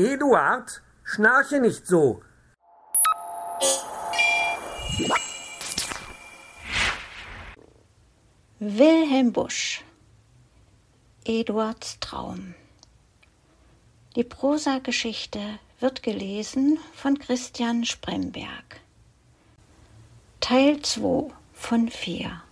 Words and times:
Eduard, 0.00 0.80
schnarche 1.04 1.60
nicht 1.60 1.86
so. 1.86 2.22
Wilhelm 8.58 9.34
Busch 9.34 9.84
Eduards 11.26 12.00
Traum 12.00 12.54
Die 14.16 14.24
Prosageschichte 14.24 15.58
wird 15.80 16.02
gelesen 16.02 16.78
von 16.94 17.18
Christian 17.18 17.84
Spremberg. 17.84 18.80
Teil 20.40 20.80
2 20.80 21.30
von 21.52 21.90
4 21.90 22.42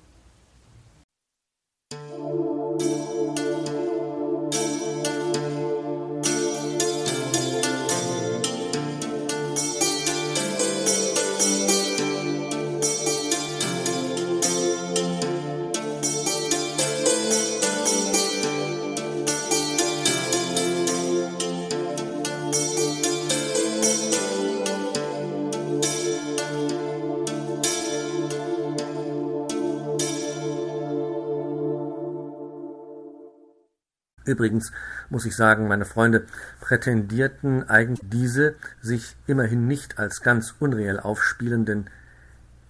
Übrigens 34.28 34.72
muss 35.08 35.24
ich 35.24 35.34
sagen, 35.34 35.68
meine 35.68 35.86
Freunde 35.86 36.26
prätendierten 36.60 37.68
eigentlich 37.68 38.06
diese 38.10 38.54
sich 38.82 39.16
immerhin 39.26 39.66
nicht 39.66 39.98
als 39.98 40.20
ganz 40.20 40.54
unreell 40.60 41.00
aufspielenden 41.00 41.88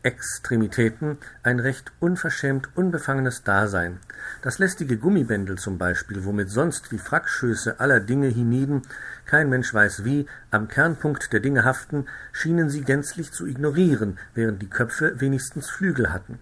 Extremitäten 0.05 1.18
ein 1.42 1.58
recht 1.58 1.91
unverschämt 1.98 2.68
unbefangenes 2.77 3.42
Dasein. 3.42 3.98
Das 4.42 4.60
lästige 4.60 4.96
Gummibändel 4.96 5.58
zum 5.58 5.78
Beispiel, 5.78 6.24
womit 6.24 6.50
sonst 6.50 6.92
die 6.92 6.98
Frackschöße 6.98 7.80
aller 7.80 7.98
Dinge 7.98 8.28
hienieden, 8.28 8.83
kein 9.27 9.50
Mensch 9.50 9.74
weiß 9.74 10.05
wie, 10.05 10.27
am 10.52 10.68
Kernpunkt 10.68 11.33
der 11.33 11.40
Dinge 11.40 11.64
haften, 11.64 12.06
schienen 12.30 12.70
sie 12.70 12.83
gänzlich 12.83 13.33
zu 13.33 13.46
ignorieren, 13.46 14.18
während 14.34 14.62
die 14.62 14.70
Köpfe 14.70 15.20
wenigstens 15.20 15.68
Flügel 15.68 16.12
hatten. 16.12 16.38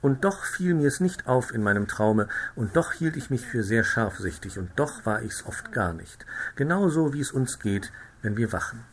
Und 0.00 0.24
doch 0.24 0.44
fiel 0.44 0.74
mir's 0.74 1.00
nicht 1.00 1.26
auf 1.26 1.52
in 1.52 1.62
meinem 1.62 1.88
Traume, 1.88 2.28
und 2.54 2.76
doch 2.76 2.92
hielt 2.92 3.16
ich 3.16 3.30
mich 3.30 3.46
für 3.46 3.62
sehr 3.62 3.84
scharfsichtig, 3.84 4.58
und 4.58 4.70
doch 4.76 5.06
war 5.06 5.22
ich's 5.22 5.44
oft 5.46 5.72
gar 5.72 5.92
nicht, 5.92 6.26
genau 6.54 6.88
so 6.88 7.12
wie's 7.12 7.32
uns 7.32 7.58
geht, 7.58 7.92
wenn 8.22 8.36
wir 8.36 8.52
wachen. 8.52 8.84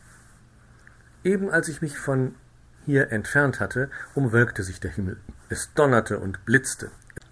Eben 1.22 1.50
als 1.50 1.68
ich 1.68 1.82
mich 1.82 1.98
von 1.98 2.34
hier 2.84 3.10
entfernt 3.12 3.60
hatte, 3.60 3.90
umwölkte 4.14 4.62
sich 4.62 4.80
der 4.80 4.90
Himmel. 4.90 5.16
Es 5.48 5.72
donnerte 5.74 6.18
und 6.18 6.44
blitzte. 6.44 6.90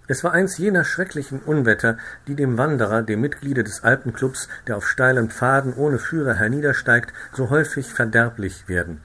Es 0.09 0.25
war 0.25 0.33
eins 0.33 0.59
jener 0.59 0.85
schrecklichen 0.85 1.41
Unwetter, 1.41 1.97
die 2.27 2.35
dem 2.35 2.59
Wanderer, 2.59 3.03
dem 3.03 3.21
Mitgliede 3.21 3.63
des 3.65 3.85
Alpenclubs, 3.85 4.49
der 4.67 4.77
auf 4.77 4.89
steilen 4.89 5.31
Pfaden 5.31 5.75
ohne 5.75 5.99
Führer 5.99 6.35
herniedersteigt, 6.35 7.13
so 7.33 7.51
häufig 7.51 7.93
verderblich 7.93 8.69
werden. 8.69 9.01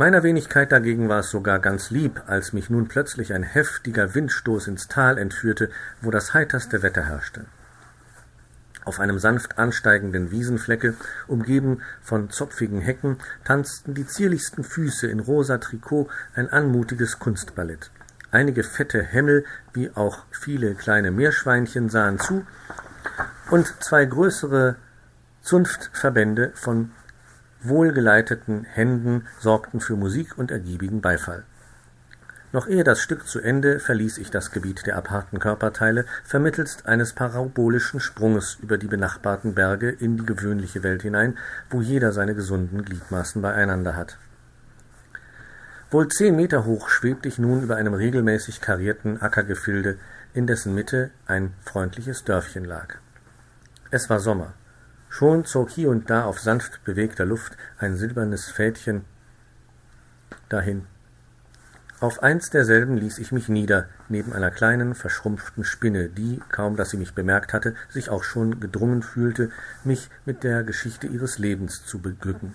Meiner 0.00 0.22
Wenigkeit 0.22 0.72
dagegen 0.72 1.10
war 1.10 1.18
es 1.18 1.30
sogar 1.30 1.58
ganz 1.58 1.90
lieb, 1.90 2.22
als 2.26 2.54
mich 2.54 2.70
nun 2.70 2.88
plötzlich 2.88 3.34
ein 3.34 3.42
heftiger 3.42 4.14
Windstoß 4.14 4.68
ins 4.68 4.88
Tal 4.88 5.18
entführte, 5.18 5.68
wo 6.00 6.10
das 6.10 6.32
heiterste 6.32 6.82
Wetter 6.82 7.02
herrschte. 7.02 7.44
Auf 8.86 8.98
einem 8.98 9.18
sanft 9.18 9.58
ansteigenden 9.58 10.30
Wiesenflecke, 10.30 10.94
umgeben 11.26 11.82
von 12.00 12.30
zopfigen 12.30 12.80
Hecken, 12.80 13.18
tanzten 13.44 13.92
die 13.92 14.06
zierlichsten 14.06 14.64
Füße 14.64 15.06
in 15.06 15.20
rosa 15.20 15.58
Trikot 15.58 16.08
ein 16.34 16.48
anmutiges 16.48 17.18
Kunstballett. 17.18 17.90
Einige 18.30 18.64
fette 18.64 19.02
Hämmel, 19.02 19.44
wie 19.74 19.90
auch 19.94 20.24
viele 20.30 20.76
kleine 20.76 21.10
Meerschweinchen 21.10 21.90
sahen 21.90 22.18
zu, 22.18 22.46
und 23.50 23.66
zwei 23.84 24.06
größere 24.06 24.76
Zunftverbände 25.42 26.52
von 26.54 26.90
wohlgeleiteten 27.62 28.64
Händen 28.64 29.26
sorgten 29.38 29.80
für 29.80 29.96
Musik 29.96 30.38
und 30.38 30.50
ergiebigen 30.50 31.00
Beifall. 31.00 31.44
Noch 32.52 32.66
ehe 32.66 32.82
das 32.82 33.00
Stück 33.00 33.28
zu 33.28 33.40
Ende 33.40 33.78
verließ 33.78 34.18
ich 34.18 34.30
das 34.30 34.50
Gebiet 34.50 34.84
der 34.84 34.96
aparten 34.96 35.38
Körperteile 35.38 36.04
vermittelst 36.24 36.86
eines 36.86 37.12
parabolischen 37.12 38.00
Sprunges 38.00 38.58
über 38.60 38.76
die 38.76 38.88
benachbarten 38.88 39.54
Berge 39.54 39.88
in 39.88 40.16
die 40.16 40.26
gewöhnliche 40.26 40.82
Welt 40.82 41.02
hinein, 41.02 41.38
wo 41.68 41.80
jeder 41.80 42.12
seine 42.12 42.34
gesunden 42.34 42.84
Gliedmaßen 42.84 43.40
beieinander 43.40 43.94
hat. 43.94 44.18
Wohl 45.92 46.08
zehn 46.08 46.34
Meter 46.34 46.64
hoch 46.64 46.88
schwebte 46.88 47.28
ich 47.28 47.38
nun 47.38 47.62
über 47.62 47.76
einem 47.76 47.94
regelmäßig 47.94 48.60
karierten 48.60 49.20
Ackergefilde, 49.20 49.98
in 50.34 50.46
dessen 50.46 50.74
Mitte 50.74 51.10
ein 51.26 51.52
freundliches 51.64 52.24
Dörfchen 52.24 52.64
lag. 52.64 52.96
Es 53.90 54.10
war 54.10 54.20
Sommer. 54.20 54.54
Schon 55.10 55.44
zog 55.44 55.70
hier 55.70 55.90
und 55.90 56.08
da 56.08 56.24
auf 56.24 56.40
sanft 56.40 56.82
bewegter 56.84 57.26
Luft 57.26 57.56
ein 57.78 57.96
silbernes 57.96 58.48
Fädchen 58.48 59.04
dahin. 60.48 60.86
Auf 61.98 62.22
eins 62.22 62.48
derselben 62.48 62.96
ließ 62.96 63.18
ich 63.18 63.30
mich 63.30 63.50
nieder, 63.50 63.88
neben 64.08 64.32
einer 64.32 64.50
kleinen, 64.50 64.94
verschrumpften 64.94 65.64
Spinne, 65.64 66.08
die, 66.08 66.40
kaum 66.50 66.76
dass 66.76 66.90
sie 66.90 66.96
mich 66.96 67.12
bemerkt 67.12 67.52
hatte, 67.52 67.74
sich 67.90 68.08
auch 68.08 68.22
schon 68.22 68.58
gedrungen 68.58 69.02
fühlte, 69.02 69.50
mich 69.84 70.08
mit 70.24 70.42
der 70.42 70.62
Geschichte 70.62 71.08
ihres 71.08 71.38
Lebens 71.38 71.84
zu 71.84 71.98
beglücken. 71.98 72.54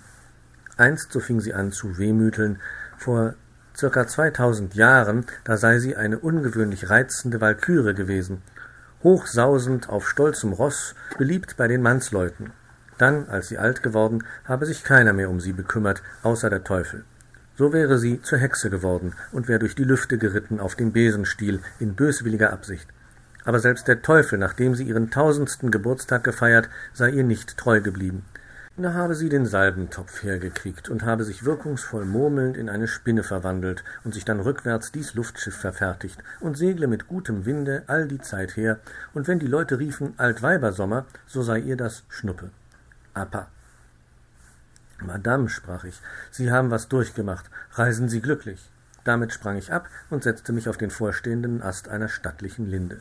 Einst, 0.76 1.12
so 1.12 1.20
fing 1.20 1.40
sie 1.40 1.54
an 1.54 1.70
zu 1.70 1.96
wehmüteln, 1.98 2.58
vor 2.96 3.34
circa 3.76 4.08
zweitausend 4.08 4.74
Jahren, 4.74 5.26
da 5.44 5.56
sei 5.56 5.78
sie 5.78 5.94
eine 5.94 6.18
ungewöhnlich 6.18 6.90
reizende 6.90 7.40
Walküre 7.40 7.94
gewesen, 7.94 8.42
hochsausend 9.06 9.88
auf 9.88 10.08
stolzem 10.08 10.52
Ross, 10.52 10.96
beliebt 11.16 11.56
bei 11.56 11.68
den 11.68 11.80
Mannsleuten. 11.80 12.50
Dann, 12.98 13.28
als 13.28 13.46
sie 13.46 13.56
alt 13.56 13.84
geworden, 13.84 14.24
habe 14.44 14.66
sich 14.66 14.82
keiner 14.82 15.12
mehr 15.12 15.30
um 15.30 15.38
sie 15.38 15.52
bekümmert, 15.52 16.02
außer 16.24 16.50
der 16.50 16.64
Teufel. 16.64 17.04
So 17.54 17.72
wäre 17.72 17.98
sie 17.98 18.20
zur 18.22 18.38
Hexe 18.38 18.68
geworden 18.68 19.14
und 19.30 19.46
wäre 19.46 19.60
durch 19.60 19.76
die 19.76 19.84
Lüfte 19.84 20.18
geritten 20.18 20.58
auf 20.58 20.74
dem 20.74 20.90
Besenstiel 20.90 21.60
in 21.78 21.94
böswilliger 21.94 22.52
Absicht. 22.52 22.88
Aber 23.44 23.60
selbst 23.60 23.86
der 23.86 24.02
Teufel, 24.02 24.40
nachdem 24.40 24.74
sie 24.74 24.82
ihren 24.82 25.08
tausendsten 25.08 25.70
Geburtstag 25.70 26.24
gefeiert, 26.24 26.68
sei 26.92 27.10
ihr 27.10 27.22
nicht 27.22 27.56
treu 27.56 27.80
geblieben. 27.80 28.24
Da 28.78 28.92
habe 28.92 29.14
sie 29.14 29.30
den 29.30 29.46
Salbentopf 29.46 30.22
hergekriegt 30.22 30.90
und 30.90 31.02
habe 31.02 31.24
sich 31.24 31.46
wirkungsvoll 31.46 32.04
murmelnd 32.04 32.58
in 32.58 32.68
eine 32.68 32.88
Spinne 32.88 33.22
verwandelt 33.22 33.82
und 34.04 34.12
sich 34.12 34.26
dann 34.26 34.38
rückwärts 34.38 34.92
dies 34.92 35.14
Luftschiff 35.14 35.56
verfertigt 35.56 36.22
und 36.40 36.58
segle 36.58 36.86
mit 36.86 37.08
gutem 37.08 37.46
Winde 37.46 37.84
all 37.86 38.06
die 38.06 38.20
Zeit 38.20 38.54
her, 38.54 38.78
und 39.14 39.28
wenn 39.28 39.38
die 39.38 39.46
Leute 39.46 39.78
riefen 39.78 40.12
Altweibersommer, 40.18 41.06
so 41.26 41.42
sei 41.42 41.60
ihr 41.60 41.78
das 41.78 42.04
Schnuppe. 42.10 42.50
Apa. 43.14 43.48
Madame, 45.00 45.48
sprach 45.48 45.84
ich, 45.84 45.98
Sie 46.30 46.50
haben 46.50 46.70
was 46.70 46.88
durchgemacht, 46.88 47.50
reisen 47.72 48.10
Sie 48.10 48.20
glücklich. 48.20 48.70
Damit 49.04 49.32
sprang 49.32 49.56
ich 49.56 49.72
ab 49.72 49.88
und 50.10 50.22
setzte 50.22 50.52
mich 50.52 50.68
auf 50.68 50.76
den 50.76 50.90
vorstehenden 50.90 51.62
Ast 51.62 51.88
einer 51.88 52.08
stattlichen 52.08 52.68
Linde. 52.68 53.00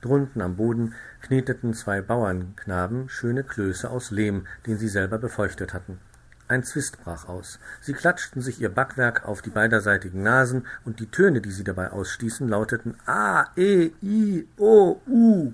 Drunten 0.00 0.40
am 0.40 0.56
Boden 0.56 0.94
kneteten 1.22 1.74
zwei 1.74 2.00
Bauernknaben 2.00 3.08
schöne 3.08 3.42
Klöße 3.42 3.90
aus 3.90 4.10
Lehm, 4.10 4.46
den 4.66 4.78
sie 4.78 4.88
selber 4.88 5.18
befeuchtet 5.18 5.74
hatten. 5.74 5.98
Ein 6.46 6.64
Zwist 6.64 7.02
brach 7.02 7.28
aus. 7.28 7.58
Sie 7.80 7.92
klatschten 7.92 8.40
sich 8.40 8.60
ihr 8.60 8.70
Backwerk 8.70 9.26
auf 9.26 9.42
die 9.42 9.50
beiderseitigen 9.50 10.22
Nasen, 10.22 10.66
und 10.84 10.98
die 10.98 11.10
Töne, 11.10 11.42
die 11.42 11.50
sie 11.50 11.64
dabei 11.64 11.90
ausstießen, 11.90 12.48
lauteten 12.48 12.94
A, 13.04 13.46
E, 13.54 13.90
I, 14.02 14.48
O, 14.56 15.00
U. 15.06 15.52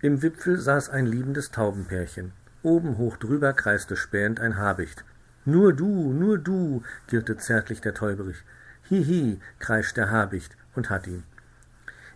Im 0.00 0.22
Wipfel 0.22 0.58
saß 0.58 0.90
ein 0.90 1.06
liebendes 1.06 1.50
Taubenpärchen. 1.50 2.32
Oben 2.62 2.98
hoch 2.98 3.16
drüber 3.16 3.52
kreiste 3.52 3.96
spähend 3.96 4.38
ein 4.38 4.58
Habicht. 4.58 5.04
Nur 5.44 5.72
du, 5.72 6.12
nur 6.12 6.38
du, 6.38 6.82
girrte 7.08 7.36
zärtlich 7.36 7.80
der 7.80 7.94
Täuberich. 7.94 8.44
Hihi, 8.88 9.40
kreischt 9.58 9.96
der 9.96 10.10
Habicht 10.10 10.56
und 10.74 10.88
hat 10.88 11.06
ihn. 11.06 11.24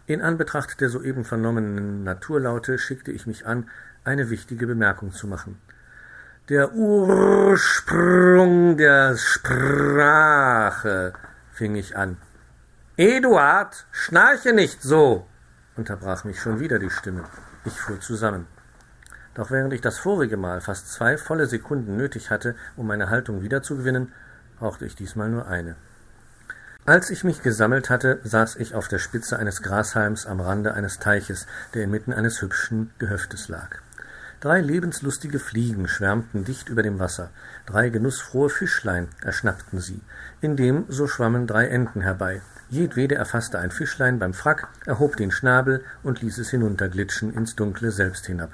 In 0.09 0.21
Anbetracht 0.23 0.81
der 0.81 0.89
soeben 0.89 1.25
vernommenen 1.27 2.03
Naturlaute 2.03 2.79
schickte 2.79 3.13
ich 3.13 3.27
mich 3.27 3.45
an, 3.45 3.69
eine 4.05 4.31
wichtige 4.31 4.67
Bemerkung 4.67 5.13
zu 5.13 5.27
machen. 5.27 5.61
Der 6.49 6.73
Ursprung 6.73 7.99
der 8.79 9.19
Sprache, 9.19 11.13
fing 11.53 11.77
ich 11.77 11.95
an. 11.95 12.17
Eduard, 12.97 13.85
schnarche 13.93 14.55
nicht 14.55 14.81
so, 14.81 15.27
unterbrach 15.77 16.25
mich 16.25 16.41
schon 16.41 16.59
wieder 16.59 16.79
die 16.79 16.89
Stimme. 16.89 17.25
Ich 17.67 17.79
fuhr 17.79 18.01
zusammen. 18.01 18.47
Doch 19.35 19.51
während 19.51 19.75
ich 19.75 19.83
das 19.83 19.99
vorige 19.99 20.39
Mal 20.39 20.63
fast 20.63 20.91
zwei 20.91 21.19
volle 21.19 21.47
Sekunden 21.47 21.99
nötig 21.99 22.31
hatte, 22.31 22.57
um 22.77 22.87
meine 22.87 23.11
Haltung 23.11 23.43
wiederzugewinnen, 23.43 24.15
brauchte 24.59 24.87
ich 24.87 24.97
diesmal 24.97 25.29
nur 25.29 25.47
eine. 25.49 25.77
Als 26.89 27.11
ich 27.11 27.23
mich 27.23 27.43
gesammelt 27.43 27.91
hatte, 27.91 28.19
saß 28.25 28.57
ich 28.57 28.75
auf 28.75 28.89
der 28.89 28.99
Spitze 28.99 29.39
eines 29.39 29.61
Grashalms 29.61 30.25
am 30.25 30.41
Rande 30.41 30.73
eines 30.73 30.99
Teiches, 30.99 31.47
der 31.75 31.85
inmitten 31.85 32.15
eines 32.15 32.41
hübschen 32.41 32.93
Gehöftes 32.99 33.49
lag. 33.49 33.77
Drei 34.41 34.63
lebenslustige 34.63 35.39
Fliegen 35.39 35.87
schwärmten 35.87 36.47
dicht 36.47 36.71
über 36.71 36.83
dem 36.83 36.99
Wasser, 36.99 37.29
drei 37.67 37.91
genussfrohe 37.91 38.49
Fischlein 38.49 39.09
erschnappten 39.21 39.81
sie. 39.81 40.01
Indem 40.41 40.87
so 40.89 41.07
schwammen 41.07 41.47
drei 41.47 41.67
Enten 41.67 42.01
herbei. 42.01 42.41
Jedwede 42.71 43.17
erfasste 43.17 43.59
ein 43.59 43.71
Fischlein 43.71 44.19
beim 44.19 44.33
Frack, 44.33 44.69
erhob 44.87 45.19
den 45.19 45.31
Schnabel 45.31 45.85
und 46.03 46.23
ließ 46.23 46.39
es 46.39 46.49
hinunterglitschen 46.49 47.35
ins 47.35 47.55
Dunkle 47.55 47.91
selbst 47.91 48.25
hinab. 48.25 48.53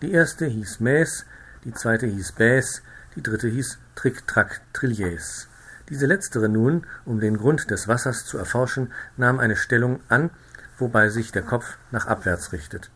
Die 0.00 0.12
erste 0.12 0.46
hieß 0.46 0.80
Mäß, 0.80 1.26
die 1.64 1.74
zweite 1.74 2.06
hieß 2.06 2.32
Bäs, 2.32 2.80
die 3.16 3.22
dritte 3.22 3.48
hieß 3.48 3.76
Trick 3.96 4.26
Track 4.26 4.62
Trilliers. 4.72 5.48
Diese 5.88 6.06
letztere 6.06 6.48
nun, 6.48 6.86
um 7.04 7.20
den 7.20 7.36
Grund 7.36 7.70
des 7.70 7.86
Wassers 7.86 8.24
zu 8.24 8.38
erforschen, 8.38 8.92
nahm 9.16 9.38
eine 9.38 9.56
Stellung 9.56 10.00
an, 10.08 10.30
wobei 10.78 11.08
sich 11.08 11.32
der 11.32 11.42
Kopf 11.42 11.76
nach 11.90 12.06
abwärts 12.06 12.52
richtet. 12.52 12.90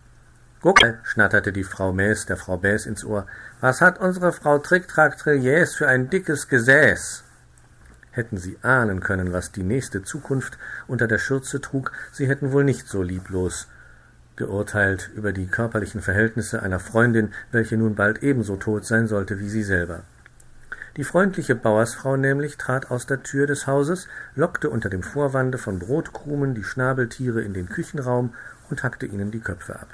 Guck, 0.60 0.78
schnatterte 1.04 1.52
die 1.52 1.64
Frau 1.64 1.92
Mäß 1.92 2.26
der 2.26 2.36
Frau 2.36 2.58
Bäs 2.58 2.84
ins 2.86 3.04
Ohr, 3.04 3.26
was 3.60 3.80
hat 3.80 3.98
unsere 3.98 4.32
Frau 4.32 4.58
Trick 4.58 4.88
Track 4.88 5.16
Trilliers 5.16 5.74
für 5.74 5.88
ein 5.88 6.10
dickes 6.10 6.48
Gesäß? 6.48 7.24
Hätten 8.10 8.36
sie 8.36 8.58
ahnen 8.62 9.00
können, 9.00 9.32
was 9.32 9.52
die 9.52 9.62
nächste 9.62 10.02
Zukunft 10.02 10.58
unter 10.86 11.06
der 11.06 11.18
Schürze 11.18 11.60
trug, 11.60 11.92
sie 12.12 12.28
hätten 12.28 12.52
wohl 12.52 12.64
nicht 12.64 12.88
so 12.88 13.02
lieblos 13.02 13.68
geurteilt 14.40 15.10
über 15.14 15.32
die 15.32 15.46
körperlichen 15.46 16.00
Verhältnisse 16.00 16.62
einer 16.62 16.80
Freundin, 16.80 17.32
welche 17.52 17.76
nun 17.76 17.94
bald 17.94 18.22
ebenso 18.22 18.56
tot 18.56 18.86
sein 18.86 19.06
sollte 19.06 19.38
wie 19.38 19.50
sie 19.50 19.62
selber. 19.62 20.02
Die 20.96 21.04
freundliche 21.04 21.54
Bauersfrau 21.54 22.16
nämlich 22.16 22.56
trat 22.56 22.90
aus 22.90 23.06
der 23.06 23.22
Tür 23.22 23.46
des 23.46 23.66
Hauses, 23.66 24.08
lockte 24.34 24.70
unter 24.70 24.88
dem 24.88 25.02
Vorwande 25.02 25.56
von 25.56 25.78
Brotkrumen 25.78 26.54
die 26.54 26.64
Schnabeltiere 26.64 27.42
in 27.42 27.54
den 27.54 27.68
Küchenraum 27.68 28.34
und 28.70 28.82
hackte 28.82 29.06
ihnen 29.06 29.30
die 29.30 29.40
Köpfe 29.40 29.76
ab. 29.76 29.88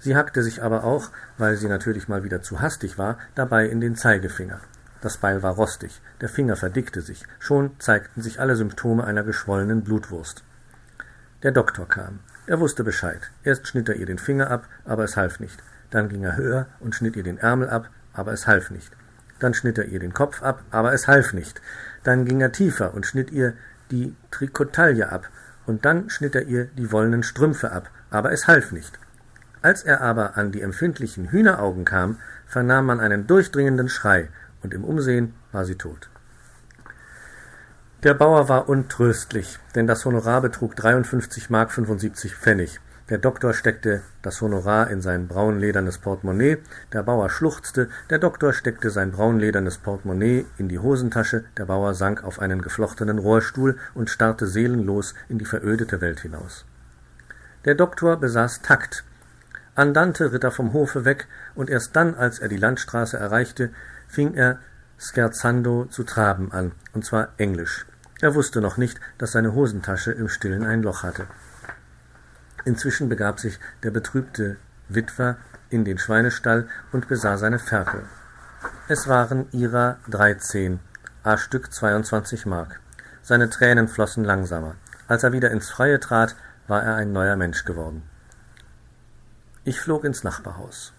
Sie 0.00 0.16
hackte 0.16 0.42
sich 0.42 0.62
aber 0.62 0.84
auch, 0.84 1.10
weil 1.38 1.56
sie 1.56 1.68
natürlich 1.68 2.08
mal 2.08 2.24
wieder 2.24 2.42
zu 2.42 2.60
hastig 2.60 2.98
war, 2.98 3.18
dabei 3.34 3.66
in 3.66 3.80
den 3.80 3.96
Zeigefinger. 3.96 4.60
Das 5.02 5.18
Beil 5.18 5.42
war 5.42 5.54
rostig, 5.54 6.00
der 6.20 6.28
Finger 6.28 6.56
verdickte 6.56 7.00
sich, 7.00 7.24
schon 7.38 7.78
zeigten 7.78 8.22
sich 8.22 8.40
alle 8.40 8.56
Symptome 8.56 9.04
einer 9.04 9.22
geschwollenen 9.22 9.82
Blutwurst. 9.82 10.42
Der 11.42 11.52
Doktor 11.52 11.86
kam. 11.86 12.20
Er 12.46 12.60
wusste 12.60 12.82
Bescheid. 12.82 13.30
Erst 13.44 13.68
schnitt 13.68 13.88
er 13.88 13.96
ihr 13.96 14.06
den 14.06 14.18
Finger 14.18 14.50
ab, 14.50 14.66
aber 14.84 15.04
es 15.04 15.16
half 15.16 15.40
nicht. 15.40 15.62
Dann 15.90 16.08
ging 16.08 16.24
er 16.24 16.36
höher 16.36 16.66
und 16.80 16.94
schnitt 16.94 17.16
ihr 17.16 17.22
den 17.22 17.38
Ärmel 17.38 17.70
ab, 17.70 17.88
aber 18.12 18.32
es 18.32 18.46
half 18.46 18.70
nicht. 18.70 18.92
Dann 19.40 19.54
schnitt 19.54 19.78
er 19.78 19.86
ihr 19.86 19.98
den 19.98 20.14
Kopf 20.14 20.42
ab, 20.42 20.62
aber 20.70 20.92
es 20.92 21.08
half 21.08 21.32
nicht. 21.32 21.60
Dann 22.04 22.24
ging 22.24 22.40
er 22.40 22.52
tiefer 22.52 22.94
und 22.94 23.06
schnitt 23.06 23.30
ihr 23.30 23.54
die 23.90 24.14
Trikotaille 24.30 25.10
ab, 25.10 25.28
und 25.66 25.84
dann 25.84 26.08
schnitt 26.10 26.34
er 26.34 26.46
ihr 26.46 26.66
die 26.66 26.92
wollenen 26.92 27.22
Strümpfe 27.22 27.72
ab, 27.72 27.90
aber 28.10 28.32
es 28.32 28.46
half 28.46 28.72
nicht. 28.72 28.98
Als 29.62 29.82
er 29.82 30.00
aber 30.00 30.36
an 30.36 30.52
die 30.52 30.62
empfindlichen 30.62 31.30
Hühneraugen 31.30 31.84
kam, 31.84 32.18
vernahm 32.46 32.86
man 32.86 33.00
einen 33.00 33.26
durchdringenden 33.26 33.88
Schrei, 33.88 34.28
und 34.62 34.74
im 34.74 34.84
Umsehen 34.84 35.34
war 35.52 35.64
sie 35.64 35.76
tot. 35.76 36.10
Der 38.02 38.14
Bauer 38.14 38.48
war 38.48 38.68
untröstlich, 38.68 39.58
denn 39.74 39.86
das 39.86 40.04
Honorar 40.06 40.40
betrug 40.40 40.74
53 40.76 41.50
Mark 41.50 41.70
75 41.70 42.34
Pfennig. 42.34 42.80
Der 43.10 43.18
Doktor 43.18 43.54
steckte 43.54 44.02
das 44.22 44.40
Honorar 44.40 44.88
in 44.88 45.00
sein 45.00 45.26
braunledernes 45.26 45.98
Portemonnaie, 45.98 46.58
der 46.92 47.02
Bauer 47.02 47.28
schluchzte, 47.28 47.88
der 48.08 48.20
Doktor 48.20 48.52
steckte 48.52 48.88
sein 48.90 49.10
braunledernes 49.10 49.78
Portemonnaie 49.78 50.46
in 50.58 50.68
die 50.68 50.78
Hosentasche, 50.78 51.44
der 51.56 51.64
Bauer 51.64 51.94
sank 51.94 52.22
auf 52.22 52.38
einen 52.38 52.62
geflochtenen 52.62 53.18
Rohrstuhl 53.18 53.76
und 53.94 54.10
starrte 54.10 54.46
seelenlos 54.46 55.14
in 55.28 55.38
die 55.38 55.44
verödete 55.44 56.00
Welt 56.00 56.20
hinaus. 56.20 56.66
Der 57.64 57.74
Doktor 57.74 58.16
besaß 58.16 58.62
Takt. 58.62 59.02
Andante 59.74 60.32
ritt 60.32 60.44
er 60.44 60.52
vom 60.52 60.72
Hofe 60.72 61.04
weg, 61.04 61.26
und 61.56 61.68
erst 61.68 61.96
dann, 61.96 62.14
als 62.14 62.38
er 62.38 62.48
die 62.48 62.58
Landstraße 62.58 63.16
erreichte, 63.16 63.70
fing 64.06 64.34
er 64.34 64.60
scherzando 64.98 65.86
zu 65.86 66.04
traben 66.04 66.52
an, 66.52 66.72
und 66.92 67.04
zwar 67.04 67.30
englisch. 67.38 67.86
Er 68.20 68.36
wusste 68.36 68.60
noch 68.60 68.76
nicht, 68.76 69.00
dass 69.18 69.32
seine 69.32 69.52
Hosentasche 69.52 70.12
im 70.12 70.28
Stillen 70.28 70.64
ein 70.64 70.82
Loch 70.82 71.02
hatte. 71.02 71.26
Inzwischen 72.64 73.08
begab 73.08 73.40
sich 73.40 73.58
der 73.82 73.90
betrübte 73.90 74.56
Witwer 74.88 75.36
in 75.70 75.84
den 75.84 75.98
Schweinestall 75.98 76.68
und 76.92 77.08
besah 77.08 77.36
seine 77.36 77.58
Ferkel. 77.58 78.02
Es 78.88 79.08
waren 79.08 79.46
ihrer 79.52 79.98
dreizehn, 80.08 80.80
a 81.22 81.36
Stück 81.36 81.72
zweiundzwanzig 81.72 82.44
Mark. 82.46 82.80
Seine 83.22 83.48
Tränen 83.50 83.88
flossen 83.88 84.24
langsamer. 84.24 84.74
Als 85.06 85.22
er 85.22 85.32
wieder 85.32 85.50
ins 85.50 85.70
Freie 85.70 86.00
trat, 86.00 86.36
war 86.66 86.82
er 86.82 86.96
ein 86.96 87.12
neuer 87.12 87.36
Mensch 87.36 87.64
geworden. 87.64 88.02
Ich 89.64 89.80
flog 89.80 90.04
ins 90.04 90.24
Nachbarhaus. 90.24 90.92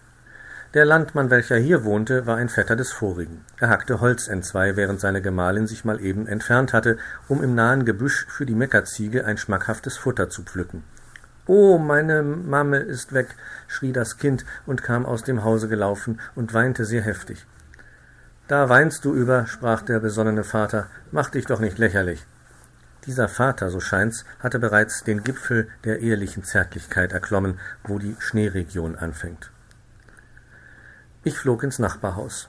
Der 0.74 0.84
Landmann, 0.86 1.28
welcher 1.28 1.56
hier 1.56 1.84
wohnte, 1.84 2.26
war 2.26 2.36
ein 2.36 2.48
Vetter 2.48 2.76
des 2.76 2.92
vorigen. 2.92 3.44
Er 3.58 3.68
hackte 3.68 4.00
Holz 4.00 4.26
entzwei, 4.28 4.74
während 4.76 5.00
seine 5.00 5.20
Gemahlin 5.20 5.66
sich 5.66 5.84
mal 5.84 6.00
eben 6.00 6.26
entfernt 6.26 6.72
hatte, 6.72 6.96
um 7.28 7.42
im 7.42 7.54
nahen 7.54 7.84
Gebüsch 7.84 8.26
für 8.28 8.46
die 8.46 8.54
Meckerziege 8.54 9.26
ein 9.26 9.36
schmackhaftes 9.36 9.98
Futter 9.98 10.30
zu 10.30 10.42
pflücken. 10.42 10.82
Oh, 11.46 11.76
meine 11.76 12.22
Mamme 12.22 12.78
ist 12.78 13.12
weg, 13.12 13.34
schrie 13.66 13.92
das 13.92 14.16
Kind 14.16 14.44
und 14.64 14.84
kam 14.84 15.04
aus 15.04 15.24
dem 15.24 15.42
Hause 15.42 15.68
gelaufen 15.68 16.20
und 16.36 16.54
weinte 16.54 16.84
sehr 16.84 17.02
heftig. 17.02 17.46
Da 18.46 18.68
weinst 18.68 19.04
du 19.04 19.12
über, 19.12 19.46
sprach 19.46 19.82
der 19.82 19.98
besonnene 19.98 20.44
Vater, 20.44 20.86
mach 21.10 21.30
dich 21.30 21.46
doch 21.46 21.58
nicht 21.58 21.78
lächerlich. 21.78 22.24
Dieser 23.06 23.28
Vater, 23.28 23.70
so 23.70 23.80
scheint's, 23.80 24.24
hatte 24.38 24.60
bereits 24.60 25.02
den 25.02 25.24
Gipfel 25.24 25.68
der 25.82 25.98
ehelichen 25.98 26.44
Zärtlichkeit 26.44 27.12
erklommen, 27.12 27.58
wo 27.82 27.98
die 27.98 28.14
Schneeregion 28.20 28.94
anfängt. 28.94 29.50
Ich 31.24 31.36
flog 31.38 31.64
ins 31.64 31.80
Nachbarhaus. 31.80 32.48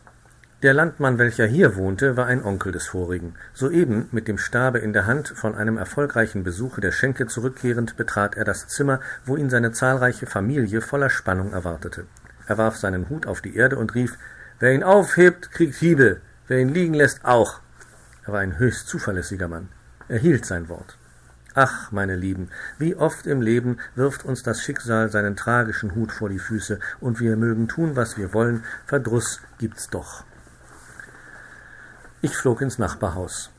Der 0.64 0.74
Landmann, 0.74 1.18
welcher 1.18 1.46
hier 1.46 1.76
wohnte, 1.76 2.16
war 2.16 2.26
ein 2.28 2.42
Onkel 2.42 2.72
des 2.72 2.88
vorigen. 2.88 3.36
Soeben, 3.54 4.08
mit 4.14 4.30
dem 4.30 4.38
Stabe 4.38 4.80
in 4.80 4.94
der 4.94 5.06
Hand, 5.06 5.28
von 5.28 5.56
einem 5.56 5.76
erfolgreichen 5.78 6.46
Besuche 6.46 6.80
der 6.80 6.94
Schenke 6.94 7.28
zurückkehrend, 7.28 7.98
betrat 7.98 8.38
er 8.38 8.46
das 8.46 8.70
Zimmer, 8.70 9.02
wo 9.26 9.36
ihn 9.36 9.50
seine 9.50 9.74
zahlreiche 9.74 10.26
Familie 10.26 10.80
voller 10.80 11.10
Spannung 11.10 11.52
erwartete. 11.52 12.06
Er 12.48 12.58
warf 12.58 12.78
seinen 12.78 13.10
Hut 13.10 13.28
auf 13.28 13.42
die 13.42 13.58
Erde 13.58 13.78
und 13.78 13.94
rief 13.94 14.18
Wer 14.60 14.72
ihn 14.72 14.84
aufhebt, 14.84 15.52
kriegt 15.52 15.76
Hiebe, 15.76 16.22
wer 16.48 16.60
ihn 16.60 16.70
liegen 16.70 16.94
lässt, 16.94 17.26
auch. 17.26 17.60
Er 18.26 18.32
war 18.32 18.40
ein 18.40 18.58
höchst 18.58 18.88
zuverlässiger 18.88 19.50
Mann. 19.50 19.68
Er 20.08 20.20
hielt 20.20 20.46
sein 20.46 20.70
Wort. 20.70 20.98
Ach, 21.56 21.92
meine 21.92 22.16
Lieben, 22.16 22.48
wie 22.80 22.96
oft 22.96 23.28
im 23.28 23.42
Leben 23.42 23.80
wirft 23.96 24.24
uns 24.24 24.44
das 24.44 24.62
Schicksal 24.62 25.12
seinen 25.12 25.36
tragischen 25.36 25.94
Hut 25.94 26.14
vor 26.14 26.30
die 26.30 26.40
Füße, 26.40 26.80
und 27.02 27.20
wir 27.20 27.36
mögen 27.36 27.68
tun, 27.68 27.98
was 27.98 28.18
wir 28.18 28.34
wollen, 28.34 28.64
Verdruss 28.86 29.42
gibt's 29.58 29.90
doch. 29.90 30.24
Ich 32.26 32.36
flog 32.36 32.62
ins 32.62 32.80
Nachbarhaus. 32.80 33.52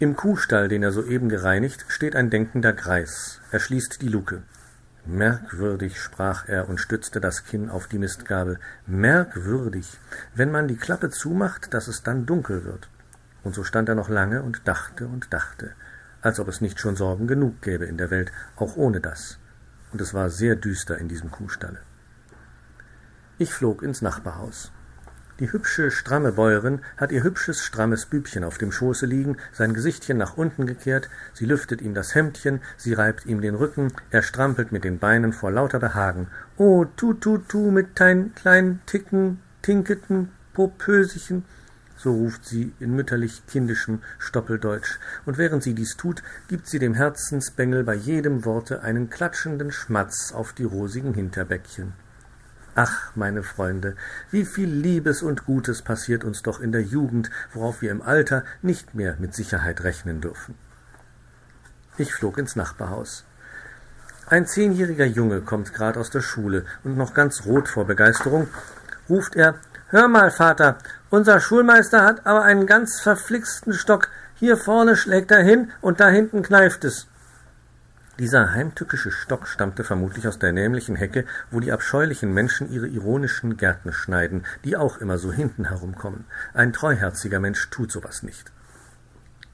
Im 0.00 0.16
Kuhstall, 0.16 0.66
den 0.66 0.82
er 0.82 0.90
soeben 0.90 1.28
gereinigt, 1.28 1.84
steht 1.86 2.16
ein 2.16 2.30
denkender 2.30 2.72
Greis. 2.72 3.40
Er 3.52 3.60
schließt 3.60 4.02
die 4.02 4.08
Luke. 4.08 4.42
Merkwürdig, 5.04 6.00
sprach 6.00 6.48
er 6.48 6.68
und 6.68 6.80
stützte 6.80 7.20
das 7.20 7.44
Kinn 7.44 7.70
auf 7.70 7.86
die 7.86 7.98
Mistgabel. 7.98 8.58
Merkwürdig, 8.86 9.86
wenn 10.34 10.50
man 10.50 10.66
die 10.66 10.76
Klappe 10.76 11.10
zumacht, 11.10 11.72
dass 11.72 11.86
es 11.86 12.02
dann 12.02 12.26
dunkel 12.26 12.64
wird. 12.64 12.88
Und 13.44 13.54
so 13.54 13.62
stand 13.62 13.88
er 13.88 13.94
noch 13.94 14.08
lange 14.08 14.42
und 14.42 14.66
dachte 14.66 15.06
und 15.06 15.32
dachte 15.32 15.74
als 16.26 16.40
ob 16.40 16.48
es 16.48 16.60
nicht 16.60 16.80
schon 16.80 16.96
Sorgen 16.96 17.28
genug 17.28 17.62
gäbe 17.62 17.84
in 17.84 17.98
der 17.98 18.10
Welt, 18.10 18.32
auch 18.56 18.76
ohne 18.76 19.00
das. 19.00 19.38
Und 19.92 20.00
es 20.00 20.12
war 20.12 20.28
sehr 20.28 20.56
düster 20.56 20.98
in 20.98 21.06
diesem 21.06 21.30
Kuhstalle. 21.30 21.78
Ich 23.38 23.54
flog 23.54 23.80
ins 23.82 24.02
Nachbarhaus. 24.02 24.72
Die 25.38 25.52
hübsche, 25.52 25.90
stramme 25.90 26.32
Bäuerin 26.32 26.80
hat 26.96 27.12
ihr 27.12 27.22
hübsches, 27.22 27.60
strammes 27.60 28.06
Bübchen 28.06 28.42
auf 28.42 28.56
dem 28.56 28.72
Schoße 28.72 29.04
liegen, 29.04 29.36
sein 29.52 29.74
Gesichtchen 29.74 30.16
nach 30.16 30.38
unten 30.38 30.66
gekehrt, 30.66 31.10
sie 31.34 31.44
lüftet 31.44 31.82
ihm 31.82 31.92
das 31.92 32.14
Hemdchen, 32.14 32.62
sie 32.78 32.94
reibt 32.94 33.26
ihm 33.26 33.42
den 33.42 33.54
Rücken, 33.54 33.92
er 34.10 34.22
strampelt 34.22 34.72
mit 34.72 34.82
den 34.82 34.98
Beinen 34.98 35.34
vor 35.34 35.50
lauter 35.50 35.78
Behagen. 35.78 36.28
Oh, 36.56 36.86
tu, 36.96 37.12
tu, 37.12 37.36
tu, 37.36 37.70
mit 37.70 38.00
dein 38.00 38.34
kleinen 38.34 38.80
Ticken, 38.86 39.42
Tinketen, 39.60 40.30
Popösechen, 40.54 41.44
so 41.98 42.14
ruft 42.14 42.46
sie 42.46 42.72
in 42.80 42.96
mütterlich 42.96 43.42
kindischem 43.46 44.00
Stoppeldeutsch, 44.18 44.98
und 45.26 45.36
während 45.36 45.62
sie 45.62 45.74
dies 45.74 45.98
tut, 45.98 46.22
gibt 46.48 46.66
sie 46.66 46.78
dem 46.78 46.94
Herzensbengel 46.94 47.84
bei 47.84 47.94
jedem 47.94 48.46
Worte 48.46 48.82
einen 48.82 49.10
klatschenden 49.10 49.70
Schmatz 49.70 50.32
auf 50.32 50.54
die 50.54 50.64
rosigen 50.64 51.12
Hinterbäckchen. 51.12 51.92
Ach, 52.78 53.10
meine 53.14 53.42
Freunde, 53.42 53.96
wie 54.30 54.44
viel 54.44 54.68
Liebes 54.68 55.22
und 55.22 55.46
Gutes 55.46 55.80
passiert 55.80 56.24
uns 56.24 56.42
doch 56.42 56.60
in 56.60 56.72
der 56.72 56.82
Jugend, 56.82 57.30
worauf 57.54 57.80
wir 57.80 57.90
im 57.90 58.02
Alter 58.02 58.44
nicht 58.60 58.94
mehr 58.94 59.16
mit 59.18 59.34
Sicherheit 59.34 59.82
rechnen 59.82 60.20
dürfen. 60.20 60.56
Ich 61.96 62.12
flog 62.12 62.36
ins 62.36 62.54
Nachbarhaus. 62.54 63.24
Ein 64.26 64.46
zehnjähriger 64.46 65.06
Junge 65.06 65.40
kommt 65.40 65.72
grad 65.72 65.96
aus 65.96 66.10
der 66.10 66.20
Schule 66.20 66.66
und 66.84 66.98
noch 66.98 67.14
ganz 67.14 67.46
rot 67.46 67.66
vor 67.66 67.86
Begeisterung, 67.86 68.46
ruft 69.08 69.36
er 69.36 69.54
Hör 69.88 70.08
mal, 70.08 70.30
Vater, 70.30 70.76
unser 71.08 71.40
Schulmeister 71.40 72.04
hat 72.04 72.26
aber 72.26 72.42
einen 72.42 72.66
ganz 72.66 73.00
verflixten 73.00 73.72
Stock. 73.72 74.10
Hier 74.34 74.58
vorne 74.58 74.96
schlägt 74.96 75.30
er 75.30 75.42
hin 75.42 75.70
und 75.80 76.00
da 76.00 76.10
hinten 76.10 76.42
kneift 76.42 76.84
es. 76.84 77.06
Dieser 78.18 78.54
heimtückische 78.54 79.10
Stock 79.10 79.46
stammte 79.46 79.84
vermutlich 79.84 80.26
aus 80.26 80.38
der 80.38 80.50
nämlichen 80.50 80.96
Hecke, 80.96 81.26
wo 81.50 81.60
die 81.60 81.70
abscheulichen 81.70 82.32
Menschen 82.32 82.72
ihre 82.72 82.86
ironischen 82.86 83.58
Gärten 83.58 83.92
schneiden, 83.92 84.46
die 84.64 84.74
auch 84.74 84.96
immer 84.98 85.18
so 85.18 85.30
hinten 85.30 85.66
herumkommen. 85.66 86.24
Ein 86.54 86.72
treuherziger 86.72 87.40
Mensch 87.40 87.68
tut 87.68 87.92
sowas 87.92 88.22
nicht. 88.22 88.50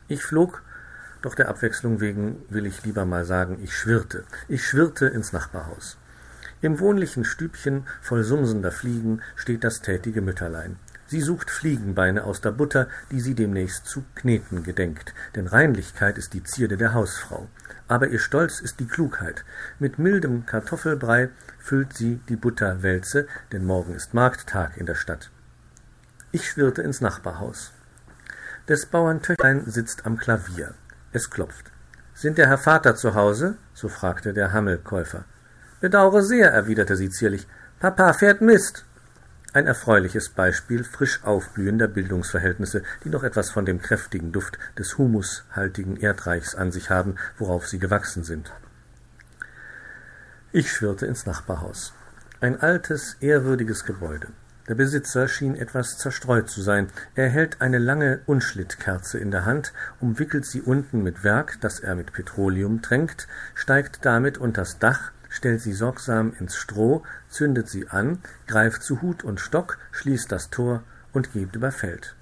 Ich 0.07 0.23
flog, 0.23 0.62
doch 1.23 1.35
der 1.35 1.49
Abwechslung 1.49 2.00
wegen 2.00 2.37
will 2.50 2.66
ich 2.66 2.85
lieber 2.85 3.04
mal 3.04 3.25
sagen, 3.25 3.59
ich 3.61 3.76
schwirrte. 3.76 4.23
Ich 4.47 4.64
schwirrte 4.64 5.07
ins 5.07 5.33
Nachbarhaus. 5.33 5.97
Im 6.61 6.78
wohnlichen 6.78 7.25
Stübchen 7.25 7.88
voll 8.00 8.23
sumsender 8.23 8.71
Fliegen 8.71 9.23
steht 9.35 9.64
das 9.64 9.81
tätige 9.81 10.23
Mütterlein. 10.23 10.76
Sie 11.09 11.21
sucht 11.21 11.50
Fliegenbeine 11.50 12.23
aus 12.25 12.40
der 12.40 12.52
Butter, 12.52 12.87
die 13.11 13.21
sie 13.21 13.35
demnächst 13.35 13.87
zu 13.87 14.04
kneten 14.14 14.62
gedenkt, 14.62 15.14
denn 15.35 15.49
Reinlichkeit 15.49 16.16
ist 16.16 16.33
die 16.33 16.45
Zierde 16.45 16.76
der 16.76 16.95
Hausfrau. 16.95 17.49
Aber 17.92 18.08
ihr 18.08 18.20
Stolz 18.20 18.61
ist 18.61 18.80
die 18.80 18.87
Klugheit. 18.87 19.44
Mit 19.78 19.99
mildem 19.99 20.46
Kartoffelbrei 20.46 21.28
füllt 21.58 21.92
sie 21.92 22.22
die 22.26 22.37
Butterwälze, 22.37 23.26
denn 23.52 23.66
morgen 23.66 23.94
ist 23.94 24.14
Markttag 24.14 24.78
in 24.78 24.87
der 24.87 24.94
Stadt. 24.94 25.30
Ich 26.30 26.49
schwirrte 26.49 26.80
ins 26.80 27.02
Nachbarhaus. 27.02 27.70
Des 28.66 28.87
Bauern 28.87 29.20
Töchlein 29.20 29.64
sitzt 29.66 30.06
am 30.06 30.16
Klavier. 30.16 30.72
Es 31.12 31.28
klopft. 31.28 31.70
Sind 32.14 32.38
der 32.38 32.49
Herr 32.49 32.56
Vater 32.56 32.96
zu 32.96 33.14
Hause? 33.14 33.58
so 33.75 33.90
fragte 33.90 34.32
der 34.32 34.54
Hammelkäufer. 34.54 35.26
Bedaure 35.82 36.22
sehr, 36.22 36.50
erwiderte 36.50 36.96
sie 36.96 37.11
zierlich. 37.11 37.46
Papa 37.78 38.14
fährt 38.14 38.40
Mist. 38.40 38.87
Ein 39.54 39.66
erfreuliches 39.66 40.30
Beispiel 40.30 40.82
frisch 40.82 41.23
aufblühender 41.25 41.87
Bildungsverhältnisse, 41.87 42.82
die 43.04 43.11
noch 43.11 43.23
etwas 43.23 43.50
von 43.50 43.66
dem 43.66 43.82
kräftigen 43.82 44.32
Duft 44.32 44.59
des 44.78 44.97
humushaltigen 44.97 45.99
Erdreichs 45.99 46.54
an 46.54 46.73
sich 46.73 46.88
haben, 46.88 47.16
worauf 47.37 47.68
sie 47.68 47.78
gewachsen 47.78 48.25
sind. 48.25 48.50
Ich 50.52 50.73
schwirrte 50.73 51.04
ins 51.04 51.26
Nachbarhaus. 51.26 51.92
Ein 52.40 52.61
altes, 52.61 53.18
ehrwürdiges 53.21 53.85
Gebäude. 53.85 54.28
Der 54.68 54.75
Besitzer 54.75 55.28
schien 55.28 55.54
etwas 55.54 55.99
zerstreut 55.99 56.49
zu 56.49 56.62
sein. 56.62 56.88
Er 57.14 57.28
hält 57.28 57.61
eine 57.61 57.78
lange 57.78 58.21
Unschlittkerze 58.25 59.18
in 59.18 59.30
der 59.30 59.44
Hand, 59.44 59.75
umwickelt 60.00 60.47
sie 60.47 60.62
unten 60.62 61.02
mit 61.02 61.25
Werk, 61.25 61.61
das 61.61 61.80
er 61.80 61.94
mit 61.94 62.14
Petroleum 62.14 62.80
tränkt, 62.80 63.28
steigt 63.54 64.06
damit 64.06 64.38
unters 64.38 64.78
Dach, 64.78 65.12
stellt 65.33 65.62
sie 65.62 65.73
sorgsam 65.73 66.35
ins 66.39 66.57
Stroh, 66.57 67.03
zündet 67.31 67.69
sie 67.69 67.89
an, 67.89 68.19
greift 68.47 68.83
zu 68.83 69.01
Hut 69.01 69.25
und 69.25 69.41
Stock, 69.41 69.79
schließt 69.91 70.31
das 70.31 70.51
Tor 70.51 70.83
und 71.12 71.33
geht 71.33 71.57
über 71.57 71.73
Feld. 71.73 72.15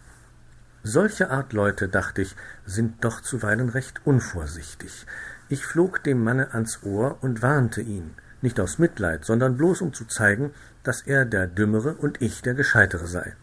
Solche 0.85 1.31
Art 1.31 1.53
Leute, 1.53 1.89
dachte 1.89 2.23
ich, 2.23 2.37
sind 2.65 3.05
doch 3.05 3.21
zuweilen 3.21 3.69
recht 3.69 4.01
unvorsichtig. 4.07 5.07
Ich 5.49 5.67
flog 5.67 6.05
dem 6.05 6.23
Manne 6.23 6.55
ans 6.55 6.85
Ohr 6.85 7.19
und 7.21 7.43
warnte 7.43 7.83
ihn, 7.83 8.15
nicht 8.43 8.61
aus 8.61 8.79
Mitleid, 8.79 9.25
sondern 9.25 9.57
bloß 9.57 9.83
um 9.83 9.93
zu 9.93 10.07
zeigen, 10.07 10.55
dass 10.85 11.03
er 11.03 11.25
der 11.25 11.49
Dümmere 11.49 11.95
und 11.95 12.23
ich 12.23 12.43
der 12.43 12.55
Gescheitere 12.55 13.09
sei. 13.09 13.35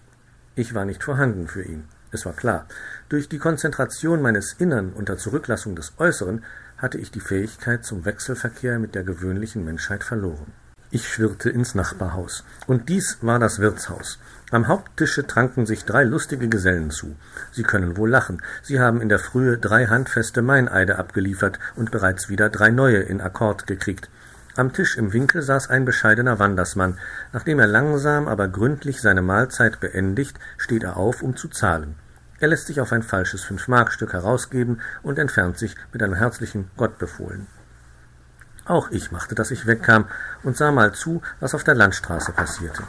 Ich 0.55 0.73
war 0.73 0.85
nicht 0.85 1.03
vorhanden 1.03 1.47
für 1.47 1.61
ihn. 1.61 1.83
Es 2.11 2.25
war 2.25 2.33
klar. 2.33 2.67
Durch 3.09 3.27
die 3.27 3.37
Konzentration 3.37 4.21
meines 4.21 4.53
Innern 4.53 4.93
unter 4.93 5.17
Zurücklassung 5.17 5.75
des 5.75 5.93
Äußeren 5.97 6.43
hatte 6.77 6.97
ich 6.97 7.11
die 7.11 7.19
Fähigkeit 7.19 7.83
zum 7.83 8.05
Wechselverkehr 8.05 8.79
mit 8.79 8.95
der 8.95 9.03
gewöhnlichen 9.03 9.65
Menschheit 9.65 10.03
verloren. 10.03 10.53
Ich 10.89 11.09
schwirrte 11.09 11.49
ins 11.49 11.75
Nachbarhaus. 11.75 12.45
Und 12.65 12.87
dies 12.87 13.17
war 13.21 13.39
das 13.39 13.59
Wirtshaus. 13.59 14.19
Am 14.51 14.69
Haupttische 14.69 15.27
tranken 15.27 15.65
sich 15.65 15.83
drei 15.83 16.05
lustige 16.05 16.47
Gesellen 16.47 16.91
zu. 16.91 17.17
Sie 17.51 17.63
können 17.63 17.97
wohl 17.97 18.09
lachen. 18.09 18.41
Sie 18.63 18.79
haben 18.79 19.01
in 19.01 19.09
der 19.09 19.19
Frühe 19.19 19.57
drei 19.57 19.87
handfeste 19.87 20.41
Meineide 20.41 20.97
abgeliefert 20.97 21.59
und 21.75 21.91
bereits 21.91 22.29
wieder 22.29 22.49
drei 22.49 22.69
neue 22.69 22.99
in 22.99 23.19
Akkord 23.19 23.67
gekriegt. 23.67 24.09
Am 24.55 24.71
Tisch 24.71 24.97
im 24.97 25.11
Winkel 25.11 25.41
saß 25.41 25.69
ein 25.69 25.83
bescheidener 25.83 26.39
Wandersmann. 26.39 26.97
Nachdem 27.33 27.59
er 27.59 27.67
langsam, 27.67 28.29
aber 28.29 28.47
gründlich 28.47 29.01
seine 29.01 29.21
Mahlzeit 29.21 29.81
beendigt, 29.81 30.39
steht 30.57 30.83
er 30.83 30.95
auf, 30.95 31.21
um 31.21 31.35
zu 31.35 31.49
zahlen. 31.49 31.95
Er 32.39 32.47
lässt 32.49 32.67
sich 32.67 32.79
auf 32.79 32.91
ein 32.91 33.03
falsches 33.03 33.43
Fünfmarkstück 33.43 34.13
herausgeben 34.13 34.79
und 35.01 35.17
entfernt 35.17 35.57
sich 35.57 35.75
mit 35.91 36.03
einem 36.03 36.13
herzlichen 36.13 36.69
Gott 36.77 36.99
befohlen. 36.99 37.47
Auch 38.65 38.91
ich 38.91 39.11
machte, 39.11 39.33
dass 39.33 39.51
ich 39.51 39.65
wegkam 39.65 40.05
und 40.43 40.57
sah 40.57 40.71
mal 40.71 40.93
zu, 40.93 41.21
was 41.39 41.55
auf 41.55 41.63
der 41.63 41.75
Landstraße 41.75 42.33
passierte. 42.33 42.83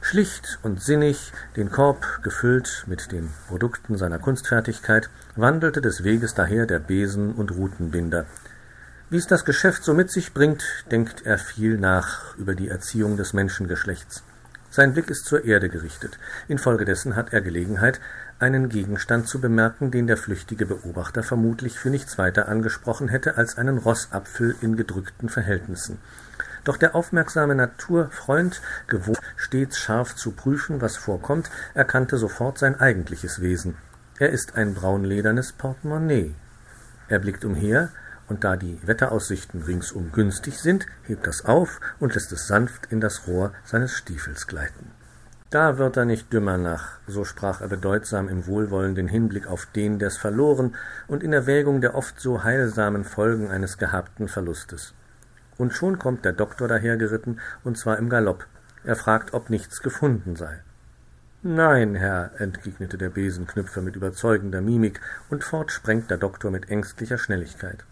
Schlicht 0.00 0.58
und 0.62 0.80
sinnig, 0.80 1.32
den 1.56 1.70
Korb 1.70 2.22
gefüllt 2.22 2.84
mit 2.86 3.12
den 3.12 3.30
Produkten 3.48 3.98
seiner 3.98 4.18
Kunstfertigkeit, 4.18 5.10
wandelte 5.36 5.82
des 5.82 6.04
Weges 6.04 6.34
daher 6.34 6.66
der 6.66 6.78
Besen- 6.78 7.34
und 7.34 7.50
Rutenbinder. 7.50 8.24
Wie 9.10 9.16
es 9.16 9.26
das 9.26 9.44
Geschäft 9.44 9.84
so 9.84 9.92
mit 9.92 10.10
sich 10.10 10.32
bringt, 10.32 10.64
denkt 10.90 11.26
er 11.26 11.36
viel 11.36 11.76
nach 11.76 12.36
über 12.36 12.54
die 12.54 12.68
Erziehung 12.68 13.16
des 13.16 13.32
Menschengeschlechts. 13.32 14.22
Sein 14.70 14.92
Blick 14.92 15.10
ist 15.10 15.24
zur 15.24 15.44
Erde 15.44 15.68
gerichtet. 15.70 16.18
Infolgedessen 16.46 17.16
hat 17.16 17.32
er 17.32 17.40
Gelegenheit, 17.40 18.00
einen 18.38 18.68
Gegenstand 18.68 19.26
zu 19.26 19.40
bemerken, 19.40 19.90
den 19.90 20.06
der 20.06 20.16
flüchtige 20.18 20.66
Beobachter 20.66 21.22
vermutlich 21.22 21.78
für 21.78 21.90
nichts 21.90 22.18
weiter 22.18 22.48
angesprochen 22.48 23.08
hätte 23.08 23.36
als 23.36 23.56
einen 23.56 23.78
Rossapfel 23.78 24.54
in 24.60 24.76
gedrückten 24.76 25.28
Verhältnissen. 25.28 25.98
Doch 26.64 26.76
der 26.76 26.94
aufmerksame 26.94 27.54
Naturfreund, 27.54 28.60
gewohnt 28.88 29.20
stets 29.36 29.78
scharf 29.78 30.14
zu 30.14 30.32
prüfen, 30.32 30.82
was 30.82 30.96
vorkommt, 30.98 31.50
erkannte 31.72 32.18
sofort 32.18 32.58
sein 32.58 32.78
eigentliches 32.78 33.40
Wesen. 33.40 33.76
Er 34.18 34.30
ist 34.30 34.56
ein 34.56 34.74
braunledernes 34.74 35.52
Portemonnaie. 35.52 36.34
Er 37.08 37.20
blickt 37.20 37.44
umher, 37.44 37.88
und 38.28 38.44
da 38.44 38.56
die 38.56 38.78
Wetteraussichten 38.86 39.62
ringsum 39.62 40.12
günstig 40.12 40.58
sind, 40.58 40.86
hebt 41.04 41.26
das 41.26 41.44
auf 41.44 41.80
und 41.98 42.14
lässt 42.14 42.32
es 42.32 42.46
sanft 42.46 42.86
in 42.92 43.00
das 43.00 43.26
Rohr 43.26 43.52
seines 43.64 43.92
Stiefels 43.92 44.46
gleiten. 44.46 44.92
Da 45.50 45.78
wird 45.78 45.96
er 45.96 46.04
nicht 46.04 46.30
dümmer 46.30 46.58
nach, 46.58 46.98
so 47.06 47.24
sprach 47.24 47.62
er 47.62 47.68
bedeutsam 47.68 48.28
im 48.28 48.46
wohlwollenden 48.46 49.08
Hinblick 49.08 49.46
auf 49.46 49.64
den, 49.64 49.98
der's 49.98 50.18
verloren, 50.18 50.76
und 51.06 51.22
in 51.22 51.32
Erwägung 51.32 51.80
der 51.80 51.94
oft 51.94 52.20
so 52.20 52.44
heilsamen 52.44 53.04
Folgen 53.04 53.50
eines 53.50 53.78
gehabten 53.78 54.28
Verlustes. 54.28 54.92
Und 55.56 55.72
schon 55.72 55.98
kommt 55.98 56.26
der 56.26 56.34
Doktor 56.34 56.68
dahergeritten, 56.68 57.40
und 57.64 57.78
zwar 57.78 57.96
im 57.96 58.10
Galopp. 58.10 58.46
Er 58.84 58.94
fragt, 58.94 59.32
ob 59.32 59.48
nichts 59.48 59.80
gefunden 59.80 60.36
sei. 60.36 60.60
Nein, 61.42 61.94
Herr, 61.94 62.32
entgegnete 62.38 62.98
der 62.98 63.08
Besenknüpfer 63.08 63.80
mit 63.80 63.96
überzeugender 63.96 64.60
Mimik, 64.60 65.00
und 65.30 65.44
fort 65.44 65.72
sprengt 65.72 66.10
der 66.10 66.18
Doktor 66.18 66.50
mit 66.50 66.68
ängstlicher 66.68 67.16
Schnelligkeit. 67.16 67.84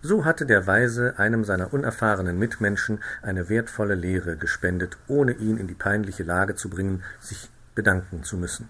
So 0.00 0.24
hatte 0.24 0.46
der 0.46 0.64
Weise 0.68 1.18
einem 1.18 1.44
seiner 1.44 1.72
unerfahrenen 1.72 2.38
Mitmenschen 2.38 3.00
eine 3.20 3.48
wertvolle 3.48 3.96
Lehre 3.96 4.36
gespendet, 4.36 4.96
ohne 5.08 5.32
ihn 5.32 5.56
in 5.56 5.66
die 5.66 5.74
peinliche 5.74 6.22
Lage 6.22 6.54
zu 6.54 6.70
bringen, 6.70 7.02
sich 7.18 7.50
bedanken 7.74 8.22
zu 8.22 8.36
müssen. 8.36 8.68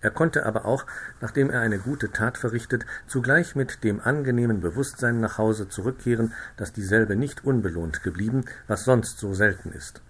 Er 0.00 0.10
konnte 0.10 0.46
aber 0.46 0.64
auch, 0.64 0.86
nachdem 1.20 1.50
er 1.50 1.60
eine 1.60 1.78
gute 1.78 2.12
Tat 2.12 2.38
verrichtet, 2.38 2.86
zugleich 3.06 3.56
mit 3.56 3.84
dem 3.84 4.00
angenehmen 4.00 4.60
Bewusstsein 4.60 5.20
nach 5.20 5.36
Hause 5.36 5.68
zurückkehren, 5.68 6.32
dass 6.56 6.72
dieselbe 6.72 7.14
nicht 7.14 7.44
unbelohnt 7.44 8.02
geblieben, 8.02 8.46
was 8.66 8.84
sonst 8.84 9.18
so 9.18 9.34
selten 9.34 9.70
ist. 9.70 10.00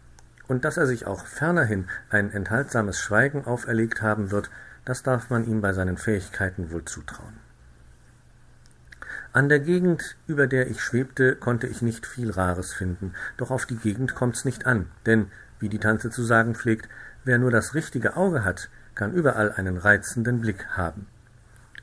Und 0.47 0.65
dass 0.65 0.77
er 0.77 0.87
sich 0.87 1.07
auch 1.07 1.27
fernerhin 1.27 1.89
ein 2.11 2.31
enthaltsames 2.31 2.99
Schweigen 3.01 3.45
auferlegt 3.45 4.03
haben 4.03 4.31
wird, 4.31 4.51
das 4.85 5.03
darf 5.03 5.31
man 5.31 5.47
ihm 5.47 5.61
bei 5.61 5.73
seinen 5.73 5.97
Fähigkeiten 5.97 6.71
wohl 6.71 6.85
zutrauen. 6.85 7.44
An 9.35 9.49
der 9.49 9.59
Gegend, 9.59 10.15
über 10.29 10.47
der 10.47 10.71
ich 10.71 10.81
schwebte, 10.81 11.35
konnte 11.35 11.67
ich 11.67 11.83
nicht 11.83 12.07
viel 12.07 12.31
Rares 12.31 12.73
finden, 12.73 13.15
doch 13.37 13.51
auf 13.51 13.67
die 13.67 13.75
Gegend 13.75 14.15
kommt's 14.15 14.45
nicht 14.45 14.65
an, 14.65 14.87
denn, 15.07 15.27
wie 15.59 15.69
die 15.69 15.81
Tante 15.81 16.09
zu 16.11 16.23
sagen 16.23 16.55
pflegt, 16.55 16.89
wer 17.25 17.39
nur 17.39 17.51
das 17.51 17.75
richtige 17.75 18.17
Auge 18.17 18.45
hat, 18.45 18.71
kann 18.95 19.13
überall 19.13 19.51
einen 19.51 19.77
reizenden 19.77 20.41
Blick 20.41 20.69
haben. 20.77 21.09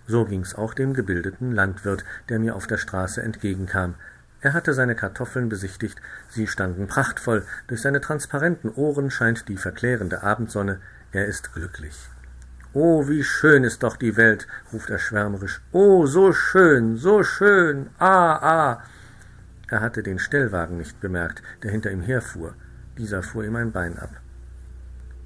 So 0.08 0.24
ging's 0.24 0.56
auch 0.56 0.74
dem 0.74 0.94
gebildeten 0.94 1.52
Landwirt, 1.52 2.06
der 2.30 2.40
mir 2.40 2.56
auf 2.56 2.68
der 2.68 2.78
Straße 2.78 3.22
entgegenkam. 3.22 3.96
Er 4.40 4.54
hatte 4.54 4.74
seine 4.74 4.96
Kartoffeln 4.96 5.50
besichtigt, 5.50 6.02
sie 6.30 6.48
standen 6.48 6.88
prachtvoll, 6.88 7.46
durch 7.68 7.82
seine 7.82 8.00
transparenten 8.00 8.72
Ohren 8.74 9.12
scheint 9.12 9.50
die 9.50 9.58
verklärende 9.58 10.24
Abendsonne, 10.24 10.80
er 11.12 11.26
ist 11.26 11.54
glücklich. 11.54 11.98
Oh, 12.74 13.10
wie 13.10 13.24
schön 13.24 13.66
ist 13.66 13.84
doch 13.84 13.98
die 13.98 14.16
Welt, 14.16 14.48
ruft 14.72 14.90
er 14.90 14.98
schwärmerisch. 15.00 15.62
Oh, 15.74 16.06
so 16.06 16.32
schön, 16.32 16.96
so 16.96 17.22
schön. 17.22 17.90
Ah, 18.00 18.36
ah. 18.36 18.84
Er 19.70 19.82
hatte 19.82 20.04
den 20.04 20.20
Stellwagen 20.20 20.78
nicht 20.78 21.02
bemerkt, 21.02 21.44
der 21.64 21.72
hinter 21.72 21.92
ihm 21.92 22.02
herfuhr. 22.02 22.56
Dieser 22.98 23.24
fuhr 23.24 23.44
ihm 23.44 23.58
ein 23.58 23.74
Bein 23.74 24.00
ab. 24.00 24.12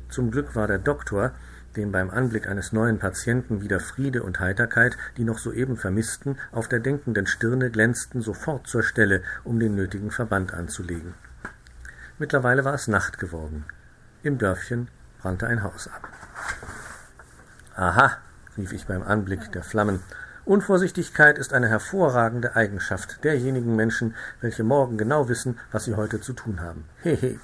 Zum 0.09 0.31
Glück 0.31 0.55
war 0.55 0.65
der 0.65 0.79
Doktor, 0.79 1.33
dem 1.75 1.91
beim 1.91 2.09
Anblick 2.09 2.47
eines 2.47 2.71
neuen 2.71 2.97
Patienten 2.97 3.61
wieder 3.61 3.79
Friede 3.79 4.23
und 4.23 4.39
Heiterkeit, 4.39 4.97
die 5.17 5.23
noch 5.23 5.37
soeben 5.37 5.77
vermissten, 5.77 6.37
auf 6.51 6.67
der 6.67 6.79
denkenden 6.79 7.27
Stirne 7.27 7.69
glänzten, 7.69 8.21
sofort 8.21 8.65
zur 8.65 8.81
Stelle, 8.81 9.21
um 9.43 9.59
den 9.59 9.75
nötigen 9.75 10.09
Verband 10.09 10.51
anzulegen. 10.53 11.13
Mittlerweile 12.17 12.65
war 12.65 12.73
es 12.73 12.87
Nacht 12.87 13.19
geworden. 13.19 13.65
Im 14.23 14.39
Dörfchen 14.39 14.87
brannte 15.19 15.47
ein 15.47 15.61
Haus 15.61 15.87
ab. 15.87 16.09
Aha, 17.75 18.17
rief 18.57 18.71
ich 18.71 18.85
beim 18.85 19.03
Anblick 19.03 19.51
der 19.51 19.63
Flammen 19.63 19.99
Unvorsichtigkeit 20.45 21.39
ist 21.39 21.53
eine 21.53 21.67
hervorragende 21.67 22.55
Eigenschaft 22.55 23.23
derjenigen 23.23 23.75
Menschen, 23.75 24.15
welche 24.41 24.63
morgen 24.63 24.97
genau 24.97 25.27
wissen, 25.27 25.59
was 25.71 25.85
sie 25.85 25.95
heute 25.95 26.21
zu 26.21 26.33
tun 26.33 26.61
haben. 26.61 26.85
Hehe. 27.01 27.39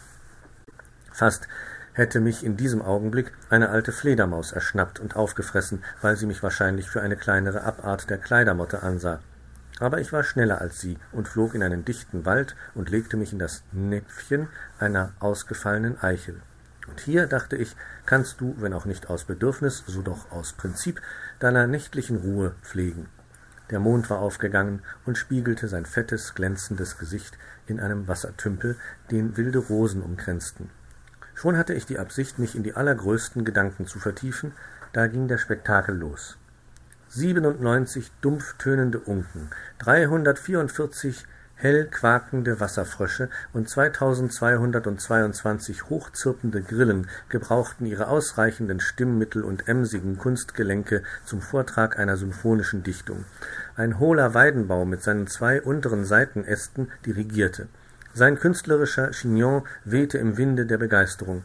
Fast 1.11 1.47
hätte 1.93 2.21
mich 2.21 2.45
in 2.45 2.57
diesem 2.57 2.81
Augenblick 2.81 3.33
eine 3.49 3.69
alte 3.69 3.91
Fledermaus 3.91 4.51
erschnappt 4.51 4.99
und 4.99 5.15
aufgefressen, 5.15 5.83
weil 6.01 6.15
sie 6.15 6.27
mich 6.27 6.43
wahrscheinlich 6.43 6.89
für 6.89 7.01
eine 7.01 7.17
kleinere 7.17 7.63
Abart 7.63 8.09
der 8.09 8.19
Kleidermotte 8.19 8.83
ansah. 8.83 9.19
Aber 9.79 9.99
ich 9.99 10.13
war 10.13 10.23
schneller 10.23 10.61
als 10.61 10.79
sie 10.79 10.97
und 11.11 11.27
flog 11.27 11.55
in 11.55 11.63
einen 11.63 11.83
dichten 11.83 12.23
Wald 12.23 12.55
und 12.75 12.89
legte 12.89 13.17
mich 13.17 13.33
in 13.33 13.39
das 13.39 13.63
Näpfchen 13.71 14.47
einer 14.79 15.11
ausgefallenen 15.19 16.01
Eichel. 16.01 16.39
Und 16.87 16.99
hier, 16.99 17.27
dachte 17.27 17.55
ich, 17.55 17.75
kannst 18.05 18.41
du, 18.41 18.55
wenn 18.59 18.73
auch 18.73 18.85
nicht 18.85 19.09
aus 19.09 19.25
Bedürfnis, 19.25 19.83
so 19.87 20.01
doch 20.01 20.31
aus 20.31 20.53
Prinzip, 20.53 21.01
deiner 21.39 21.67
nächtlichen 21.67 22.17
Ruhe 22.17 22.55
pflegen. 22.61 23.07
Der 23.69 23.79
Mond 23.79 24.09
war 24.09 24.19
aufgegangen 24.19 24.81
und 25.05 25.17
spiegelte 25.17 25.67
sein 25.67 25.85
fettes, 25.85 26.35
glänzendes 26.35 26.97
Gesicht 26.97 27.37
in 27.67 27.79
einem 27.79 28.07
Wassertümpel, 28.07 28.75
den 29.09 29.37
wilde 29.37 29.59
Rosen 29.59 30.01
umkränzten. 30.01 30.69
Schon 31.33 31.57
hatte 31.57 31.73
ich 31.73 31.85
die 31.85 31.97
Absicht, 31.97 32.37
mich 32.37 32.55
in 32.55 32.63
die 32.63 32.75
allergrößten 32.75 33.45
Gedanken 33.45 33.87
zu 33.87 33.99
vertiefen, 33.99 34.53
da 34.91 35.07
ging 35.07 35.29
der 35.29 35.37
Spektakel 35.37 35.95
los. 35.95 36.37
Siebenundneunzig 37.07 38.11
dumpf 38.21 38.55
tönende 38.57 38.99
Unken, 38.99 39.49
dreihundertvierundvierzig 39.79 41.25
hell 41.61 41.85
quakende 41.85 42.59
Wasserfrösche 42.59 43.29
und 43.53 43.69
zweitausendzweihundertzweiundzwanzig 43.69 45.89
hochzirpende 45.89 46.63
Grillen 46.63 47.07
gebrauchten 47.29 47.85
ihre 47.85 48.07
ausreichenden 48.07 48.79
Stimmmittel 48.79 49.43
und 49.43 49.67
emsigen 49.67 50.17
Kunstgelenke 50.17 51.03
zum 51.23 51.39
Vortrag 51.39 51.99
einer 51.99 52.17
symphonischen 52.17 52.81
Dichtung. 52.81 53.25
Ein 53.75 53.99
hohler 53.99 54.33
Weidenbaum 54.33 54.89
mit 54.89 55.03
seinen 55.03 55.27
zwei 55.27 55.61
unteren 55.61 56.03
Seitenästen 56.03 56.89
dirigierte. 57.05 57.67
Sein 58.13 58.39
künstlerischer 58.39 59.11
Chignon 59.11 59.61
wehte 59.85 60.17
im 60.17 60.37
Winde 60.37 60.65
der 60.65 60.79
Begeisterung. 60.79 61.43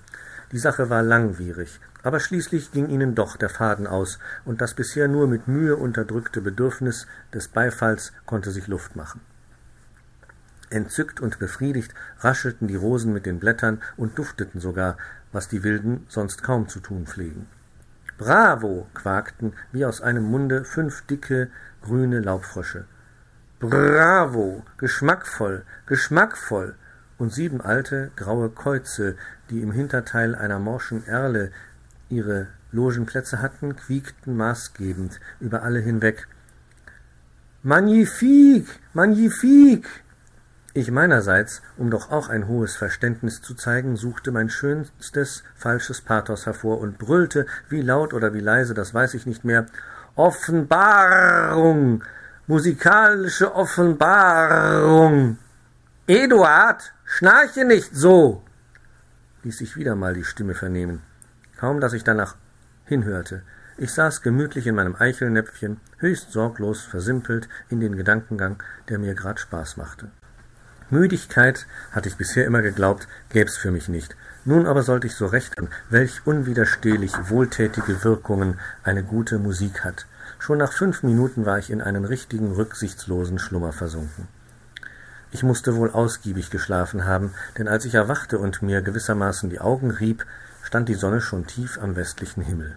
Die 0.51 0.59
Sache 0.59 0.89
war 0.89 1.03
langwierig, 1.03 1.79
aber 2.03 2.21
schließlich 2.21 2.73
ging 2.73 2.89
ihnen 2.89 3.15
doch 3.15 3.37
der 3.37 3.51
Faden 3.51 3.87
aus, 3.87 4.19
und 4.47 4.63
das 4.63 4.73
bisher 4.73 5.09
nur 5.09 5.29
mit 5.29 5.47
Mühe 5.47 5.77
unterdrückte 5.77 6.41
Bedürfnis 6.41 7.07
des 7.35 7.49
Beifalls 7.49 8.15
konnte 8.25 8.51
sich 8.51 8.67
Luft 8.67 8.97
machen. 8.97 9.21
Entzückt 10.71 11.21
und 11.21 11.39
befriedigt 11.39 11.95
raschelten 12.19 12.67
die 12.69 12.77
Rosen 12.77 13.13
mit 13.13 13.27
den 13.27 13.39
Blättern 13.39 13.83
und 13.97 14.19
dufteten 14.19 14.61
sogar, 14.61 14.97
was 15.33 15.49
die 15.49 15.63
Wilden 15.63 16.05
sonst 16.09 16.43
kaum 16.43 16.69
zu 16.69 16.81
tun 16.81 17.07
pflegen. 17.07 17.47
Bravo! 18.19 18.87
quakten 18.95 19.53
wie 19.73 19.85
aus 19.85 20.01
einem 20.01 20.25
Munde 20.25 20.65
fünf 20.65 21.03
dicke, 21.03 21.51
grüne 21.83 22.21
Laubfrösche. 22.21 22.87
Bravo! 23.61 24.65
Geschmackvoll, 24.79 25.65
geschmackvoll! 25.87 26.75
Und 27.19 27.33
sieben 27.33 27.61
alte, 27.61 28.11
graue 28.17 28.51
Käuze, 28.51 29.17
die 29.51 29.63
im 29.63 29.73
Hinterteil 29.73 30.35
einer 30.35 30.59
morschen 30.59 31.07
Erle 31.07 31.51
ihre 32.09 32.49
Logenplätze 32.73 33.41
hatten, 33.41 33.77
quiekten 33.77 34.37
maßgebend 34.37 35.21
über 35.41 35.63
alle 35.63 35.81
hinweg. 35.81 36.27
Magnifique! 37.63 38.69
Magnifique! 38.93 39.89
Ich 40.77 40.91
meinerseits, 40.91 41.63
um 41.79 41.91
doch 41.91 42.11
auch 42.11 42.29
ein 42.29 42.49
hohes 42.49 42.77
Verständnis 42.77 43.41
zu 43.41 43.55
zeigen, 43.55 43.97
suchte 43.97 44.31
mein 44.31 44.51
schönstes 44.51 45.43
falsches 45.55 46.03
Pathos 46.03 46.45
hervor 46.45 46.81
und 46.81 46.99
brüllte, 46.99 47.47
wie 47.71 47.81
laut 47.81 48.13
oder 48.13 48.35
wie 48.35 48.41
leise, 48.41 48.75
das 48.75 48.93
weiß 48.93 49.15
ich 49.15 49.25
nicht 49.25 49.43
mehr, 49.43 49.65
Offenbarung! 50.17 52.05
Musikalische 52.47 53.55
Offenbarung. 53.55 55.39
Eduard, 56.07 56.93
schnarche 57.07 57.65
nicht 57.65 57.97
so, 57.97 58.45
ließ 59.45 59.57
sich 59.57 59.77
wieder 59.77 59.97
mal 59.97 60.13
die 60.13 60.25
Stimme 60.25 60.53
vernehmen. 60.53 61.01
Kaum, 61.57 61.81
dass 61.81 61.95
ich 61.95 62.05
danach 62.05 62.37
hinhörte. 62.85 63.41
Ich 63.79 63.95
saß 63.95 64.21
gemütlich 64.21 64.67
in 64.67 64.75
meinem 64.75 64.95
Eichelnäpfchen, 64.95 65.81
höchst 65.97 66.33
sorglos 66.33 66.83
versimpelt 66.83 67.49
in 67.71 67.81
den 67.81 67.97
Gedankengang, 67.97 68.63
der 68.91 68.99
mir 68.99 69.15
grad 69.15 69.41
Spaß 69.41 69.79
machte. 69.79 70.11
Müdigkeit, 70.91 71.67
hatte 71.91 72.09
ich 72.09 72.17
bisher 72.17 72.47
immer 72.47 72.63
geglaubt, 72.63 73.09
gäb's 73.31 73.57
für 73.57 73.71
mich 73.71 73.89
nicht. 73.89 74.17
Nun 74.45 74.67
aber 74.67 74.83
sollte 74.83 75.09
ich 75.09 75.15
so 75.17 75.27
recht 75.27 75.59
an, 75.59 75.69
welch 75.91 76.25
unwiderstehlich 76.25 77.13
wohltätige 77.29 78.05
Wirkungen 78.05 78.61
eine 78.85 79.03
gute 79.03 79.39
Musik 79.39 79.83
hat. 79.85 80.07
Schon 80.39 80.59
nach 80.59 80.73
fünf 80.73 81.03
Minuten 81.03 81.45
war 81.45 81.59
ich 81.59 81.71
in 81.71 81.83
einen 81.83 82.05
richtigen 82.05 82.53
rücksichtslosen 82.53 83.41
Schlummer 83.41 83.73
versunken. 83.73 84.29
Ich 85.33 85.43
musste 85.43 85.75
wohl 85.75 85.91
ausgiebig 85.91 86.51
geschlafen 86.51 87.05
haben, 87.05 87.35
denn 87.59 87.67
als 87.67 87.85
ich 87.85 87.95
erwachte 87.95 88.39
und 88.39 88.63
mir 88.63 88.83
gewissermaßen 88.83 89.51
die 89.51 89.61
Augen 89.61 89.91
rieb, 89.91 90.25
stand 90.63 90.89
die 90.89 90.95
Sonne 90.95 91.21
schon 91.21 91.47
tief 91.47 91.79
am 91.83 91.97
westlichen 91.97 92.43
Himmel. 92.43 92.77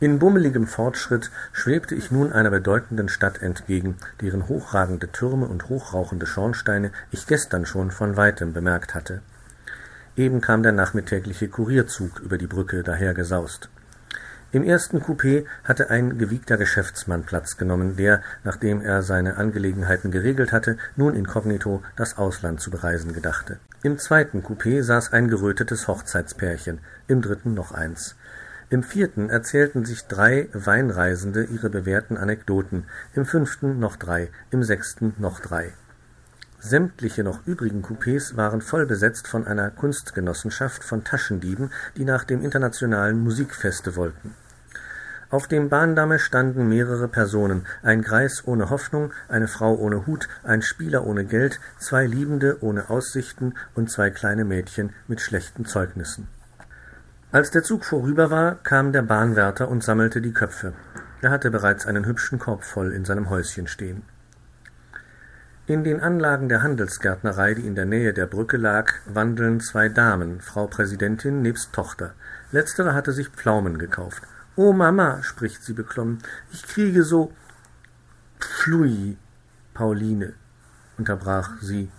In 0.00 0.20
bummeligem 0.20 0.68
Fortschritt 0.68 1.32
schwebte 1.52 1.96
ich 1.96 2.12
nun 2.12 2.32
einer 2.32 2.50
bedeutenden 2.50 3.08
Stadt 3.08 3.42
entgegen, 3.42 3.96
deren 4.20 4.46
hochragende 4.46 5.10
Türme 5.10 5.46
und 5.46 5.68
hochrauchende 5.68 6.24
Schornsteine 6.24 6.92
ich 7.10 7.26
gestern 7.26 7.66
schon 7.66 7.90
von 7.90 8.16
weitem 8.16 8.52
bemerkt 8.52 8.94
hatte. 8.94 9.22
Eben 10.16 10.40
kam 10.40 10.62
der 10.62 10.70
nachmittägliche 10.70 11.48
Kurierzug 11.48 12.20
über 12.20 12.38
die 12.38 12.46
Brücke 12.46 12.84
dahergesaust. 12.84 13.70
Im 14.52 14.62
ersten 14.62 15.00
Coupé 15.02 15.46
hatte 15.64 15.90
ein 15.90 16.16
gewiegter 16.16 16.56
Geschäftsmann 16.56 17.24
Platz 17.24 17.56
genommen, 17.56 17.96
der, 17.96 18.22
nachdem 18.44 18.80
er 18.80 19.02
seine 19.02 19.36
Angelegenheiten 19.36 20.12
geregelt 20.12 20.52
hatte, 20.52 20.78
nun 20.94 21.14
inkognito 21.14 21.82
das 21.96 22.18
Ausland 22.18 22.60
zu 22.60 22.70
bereisen 22.70 23.12
gedachte. 23.12 23.58
Im 23.82 23.98
zweiten 23.98 24.42
Coupé 24.42 24.82
saß 24.82 25.12
ein 25.12 25.28
gerötetes 25.28 25.88
Hochzeitspärchen, 25.88 26.78
im 27.08 27.20
dritten 27.20 27.54
noch 27.54 27.72
eins. 27.72 28.14
Im 28.70 28.82
vierten 28.82 29.30
erzählten 29.30 29.86
sich 29.86 30.04
drei 30.08 30.48
Weinreisende 30.52 31.44
ihre 31.44 31.70
bewährten 31.70 32.18
Anekdoten, 32.18 32.84
im 33.14 33.24
fünften 33.24 33.78
noch 33.78 33.96
drei, 33.96 34.28
im 34.50 34.62
sechsten 34.62 35.14
noch 35.18 35.40
drei. 35.40 35.72
Sämtliche 36.60 37.24
noch 37.24 37.46
übrigen 37.46 37.82
Coupés 37.82 38.36
waren 38.36 38.60
voll 38.60 38.84
besetzt 38.84 39.26
von 39.26 39.46
einer 39.46 39.70
Kunstgenossenschaft 39.70 40.84
von 40.84 41.02
Taschendieben, 41.02 41.70
die 41.96 42.04
nach 42.04 42.24
dem 42.24 42.44
internationalen 42.44 43.18
Musikfeste 43.18 43.96
wollten. 43.96 44.34
Auf 45.30 45.46
dem 45.46 45.70
Bahndamme 45.70 46.18
standen 46.18 46.68
mehrere 46.68 47.08
Personen, 47.08 47.66
ein 47.82 48.02
Greis 48.02 48.42
ohne 48.46 48.68
Hoffnung, 48.68 49.12
eine 49.28 49.48
Frau 49.48 49.76
ohne 49.76 50.06
Hut, 50.06 50.28
ein 50.42 50.60
Spieler 50.60 51.06
ohne 51.06 51.24
Geld, 51.24 51.58
zwei 51.78 52.06
Liebende 52.06 52.58
ohne 52.60 52.90
Aussichten 52.90 53.54
und 53.74 53.90
zwei 53.90 54.10
kleine 54.10 54.44
Mädchen 54.44 54.90
mit 55.06 55.22
schlechten 55.22 55.64
Zeugnissen. 55.64 56.28
Als 57.30 57.50
der 57.50 57.62
Zug 57.62 57.84
vorüber 57.84 58.30
war, 58.30 58.54
kam 58.54 58.90
der 58.90 59.02
Bahnwärter 59.02 59.68
und 59.68 59.84
sammelte 59.84 60.22
die 60.22 60.32
Köpfe. 60.32 60.72
Er 61.20 61.30
hatte 61.30 61.50
bereits 61.50 61.84
einen 61.84 62.06
hübschen 62.06 62.38
Korb 62.38 62.64
voll 62.64 62.94
in 62.94 63.04
seinem 63.04 63.28
Häuschen 63.28 63.66
stehen. 63.66 64.02
In 65.66 65.84
den 65.84 66.00
Anlagen 66.00 66.48
der 66.48 66.62
Handelsgärtnerei, 66.62 67.52
die 67.52 67.66
in 67.66 67.74
der 67.74 67.84
Nähe 67.84 68.14
der 68.14 68.24
Brücke 68.24 68.56
lag, 68.56 68.94
wandeln 69.04 69.60
zwei 69.60 69.90
Damen, 69.90 70.40
Frau 70.40 70.68
Präsidentin 70.68 71.42
nebst 71.42 71.74
Tochter. 71.74 72.14
Letztere 72.50 72.94
hatte 72.94 73.12
sich 73.12 73.28
Pflaumen 73.28 73.76
gekauft. 73.76 74.22
Oh 74.56 74.72
Mama, 74.72 75.22
spricht 75.22 75.62
sie 75.62 75.74
beklommen, 75.74 76.20
ich 76.50 76.66
kriege 76.66 77.02
so. 77.02 77.34
Pflui, 78.40 79.18
Pauline, 79.74 80.32
unterbrach 80.96 81.60
sie, 81.60 81.90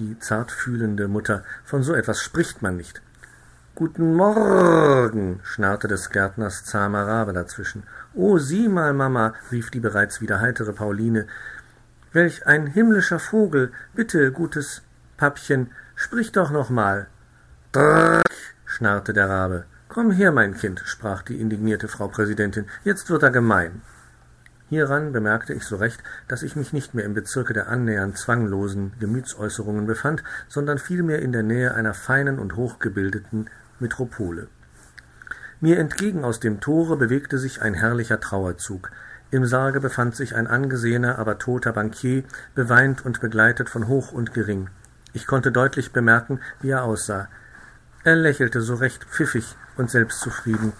die 0.00 0.18
zartfühlende 0.18 1.06
Mutter, 1.06 1.44
von 1.64 1.84
so 1.84 1.94
etwas 1.94 2.20
spricht 2.20 2.62
man 2.62 2.76
nicht. 2.76 3.00
Guten 3.74 4.12
Morgen, 4.16 5.40
schnarrte 5.44 5.88
des 5.88 6.10
Gärtners 6.10 6.62
zahmer 6.62 7.06
Rabe 7.06 7.32
dazwischen. 7.32 7.84
Oh, 8.12 8.36
sieh 8.36 8.68
mal, 8.68 8.92
Mama, 8.92 9.32
rief 9.50 9.70
die 9.70 9.80
bereits 9.80 10.20
wieder 10.20 10.40
heitere 10.40 10.74
Pauline, 10.74 11.26
Welch 12.12 12.46
ein 12.46 12.66
himmlischer 12.66 13.18
Vogel! 13.18 13.72
Bitte, 13.94 14.30
gutes 14.30 14.82
Pappchen, 15.16 15.70
sprich 15.94 16.32
doch 16.32 16.50
noch 16.50 16.68
mal. 16.68 17.06
Drrrk, 17.72 18.22
schnarrte 18.66 19.14
der 19.14 19.30
Rabe. 19.30 19.64
Komm 19.88 20.10
her, 20.10 20.32
mein 20.32 20.54
Kind, 20.54 20.82
sprach 20.84 21.22
die 21.22 21.40
indignierte 21.40 21.88
Frau 21.88 22.08
Präsidentin, 22.08 22.66
jetzt 22.84 23.08
wird 23.08 23.22
er 23.22 23.30
gemein. 23.30 23.80
Hieran 24.68 25.12
bemerkte 25.12 25.54
ich 25.54 25.64
so 25.64 25.76
recht, 25.76 26.02
dass 26.28 26.42
ich 26.42 26.56
mich 26.56 26.74
nicht 26.74 26.94
mehr 26.94 27.04
im 27.04 27.14
Bezirke 27.14 27.54
der 27.54 27.68
annähernd 27.68 28.18
zwanglosen 28.18 28.92
Gemütsäußerungen 29.00 29.86
befand, 29.86 30.22
sondern 30.48 30.78
vielmehr 30.78 31.20
in 31.20 31.32
der 31.32 31.42
Nähe 31.42 31.74
einer 31.74 31.94
feinen 31.94 32.38
und 32.38 32.56
hochgebildeten 32.56 33.48
Metropole. 33.82 34.48
Mir 35.60 35.78
entgegen 35.78 36.24
aus 36.24 36.40
dem 36.40 36.60
Tore 36.60 36.96
bewegte 36.96 37.38
sich 37.38 37.60
ein 37.60 37.74
herrlicher 37.74 38.18
Trauerzug. 38.18 38.90
Im 39.30 39.46
Sarge 39.46 39.80
befand 39.80 40.16
sich 40.16 40.34
ein 40.34 40.46
angesehener, 40.46 41.18
aber 41.18 41.38
toter 41.38 41.72
Bankier, 41.72 42.24
beweint 42.54 43.04
und 43.04 43.20
begleitet 43.20 43.68
von 43.68 43.86
Hoch 43.86 44.12
und 44.12 44.34
Gering. 44.34 44.70
Ich 45.12 45.26
konnte 45.26 45.52
deutlich 45.52 45.92
bemerken, 45.92 46.40
wie 46.62 46.70
er 46.70 46.84
aussah. 46.84 47.28
Er 48.02 48.16
lächelte 48.16 48.60
so 48.62 48.74
recht 48.74 49.04
pfiffig 49.04 49.56
und 49.76 49.90
selbstzufrieden. 49.90 50.72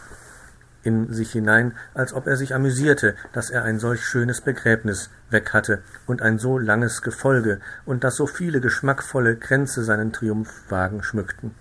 in 0.82 1.12
sich 1.12 1.30
hinein, 1.30 1.74
als 1.94 2.12
ob 2.12 2.26
er 2.26 2.36
sich 2.36 2.56
amüsierte, 2.56 3.14
dass 3.32 3.50
er 3.50 3.62
ein 3.62 3.78
solch 3.78 4.04
schönes 4.04 4.40
Begräbnis 4.40 5.10
weg 5.30 5.52
hatte 5.52 5.82
und 6.06 6.22
ein 6.22 6.40
so 6.40 6.58
langes 6.58 7.02
Gefolge 7.02 7.60
und 7.84 8.02
dass 8.02 8.16
so 8.16 8.26
viele 8.26 8.60
geschmackvolle 8.60 9.36
Kränze 9.36 9.84
seinen 9.84 10.12
Triumphwagen 10.12 11.04
schmückten. 11.04 11.54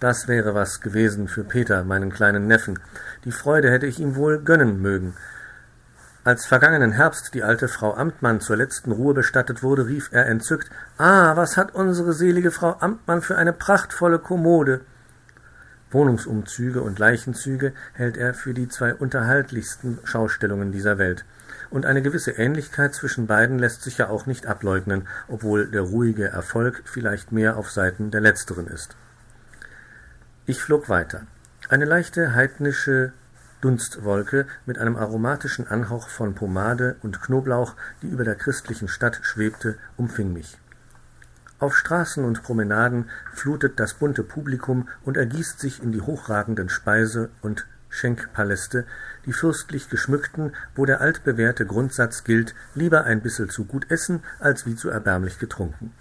Das 0.00 0.28
wäre 0.28 0.54
was 0.54 0.80
gewesen 0.80 1.26
für 1.26 1.42
Peter, 1.42 1.82
meinen 1.82 2.12
kleinen 2.12 2.46
Neffen. 2.46 2.78
Die 3.24 3.32
Freude 3.32 3.70
hätte 3.70 3.86
ich 3.86 3.98
ihm 3.98 4.14
wohl 4.14 4.38
gönnen 4.38 4.80
mögen. 4.80 5.14
Als 6.22 6.46
vergangenen 6.46 6.92
Herbst 6.92 7.34
die 7.34 7.42
alte 7.42 7.66
Frau 7.66 7.94
Amtmann 7.94 8.40
zur 8.40 8.56
letzten 8.56 8.92
Ruhe 8.92 9.14
bestattet 9.14 9.62
wurde, 9.62 9.86
rief 9.86 10.10
er 10.12 10.26
entzückt 10.26 10.70
Ah, 10.98 11.34
was 11.34 11.56
hat 11.56 11.74
unsere 11.74 12.12
selige 12.12 12.52
Frau 12.52 12.76
Amtmann 12.78 13.22
für 13.22 13.36
eine 13.36 13.52
prachtvolle 13.52 14.20
Kommode. 14.20 14.82
Wohnungsumzüge 15.90 16.82
und 16.82 17.00
Leichenzüge 17.00 17.72
hält 17.94 18.16
er 18.16 18.34
für 18.34 18.54
die 18.54 18.68
zwei 18.68 18.94
unterhaltlichsten 18.94 19.98
Schaustellungen 20.04 20.70
dieser 20.70 20.98
Welt. 20.98 21.24
Und 21.70 21.86
eine 21.86 22.02
gewisse 22.02 22.32
Ähnlichkeit 22.32 22.94
zwischen 22.94 23.26
beiden 23.26 23.58
lässt 23.58 23.82
sich 23.82 23.98
ja 23.98 24.10
auch 24.10 24.26
nicht 24.26 24.46
ableugnen, 24.46 25.08
obwohl 25.26 25.66
der 25.66 25.82
ruhige 25.82 26.28
Erfolg 26.28 26.82
vielleicht 26.84 27.32
mehr 27.32 27.56
auf 27.56 27.70
Seiten 27.70 28.12
der 28.12 28.20
letzteren 28.20 28.68
ist. 28.68 28.96
Ich 30.50 30.62
flog 30.62 30.88
weiter. 30.88 31.26
Eine 31.68 31.84
leichte 31.84 32.34
heidnische 32.34 33.12
Dunstwolke 33.60 34.46
mit 34.64 34.78
einem 34.78 34.96
aromatischen 34.96 35.68
Anhauch 35.68 36.08
von 36.08 36.34
Pomade 36.34 36.96
und 37.02 37.20
Knoblauch, 37.20 37.76
die 38.00 38.08
über 38.08 38.24
der 38.24 38.34
christlichen 38.34 38.88
Stadt 38.88 39.20
schwebte, 39.20 39.76
umfing 39.98 40.32
mich. 40.32 40.56
Auf 41.58 41.76
Straßen 41.76 42.24
und 42.24 42.42
Promenaden 42.42 43.10
flutet 43.34 43.78
das 43.78 43.92
bunte 43.92 44.22
Publikum 44.22 44.88
und 45.04 45.18
ergießt 45.18 45.60
sich 45.60 45.82
in 45.82 45.92
die 45.92 46.00
hochragenden 46.00 46.70
Speise- 46.70 47.28
und 47.42 47.66
Schenkpaläste, 47.90 48.86
die 49.26 49.34
fürstlich 49.34 49.90
geschmückten, 49.90 50.56
wo 50.74 50.86
der 50.86 51.02
altbewährte 51.02 51.66
Grundsatz 51.66 52.24
gilt, 52.24 52.54
lieber 52.74 53.04
ein 53.04 53.20
bissel 53.20 53.50
zu 53.50 53.66
gut 53.66 53.90
essen, 53.90 54.22
als 54.40 54.64
wie 54.64 54.76
zu 54.76 54.88
erbärmlich 54.88 55.38
getrunken. 55.38 55.92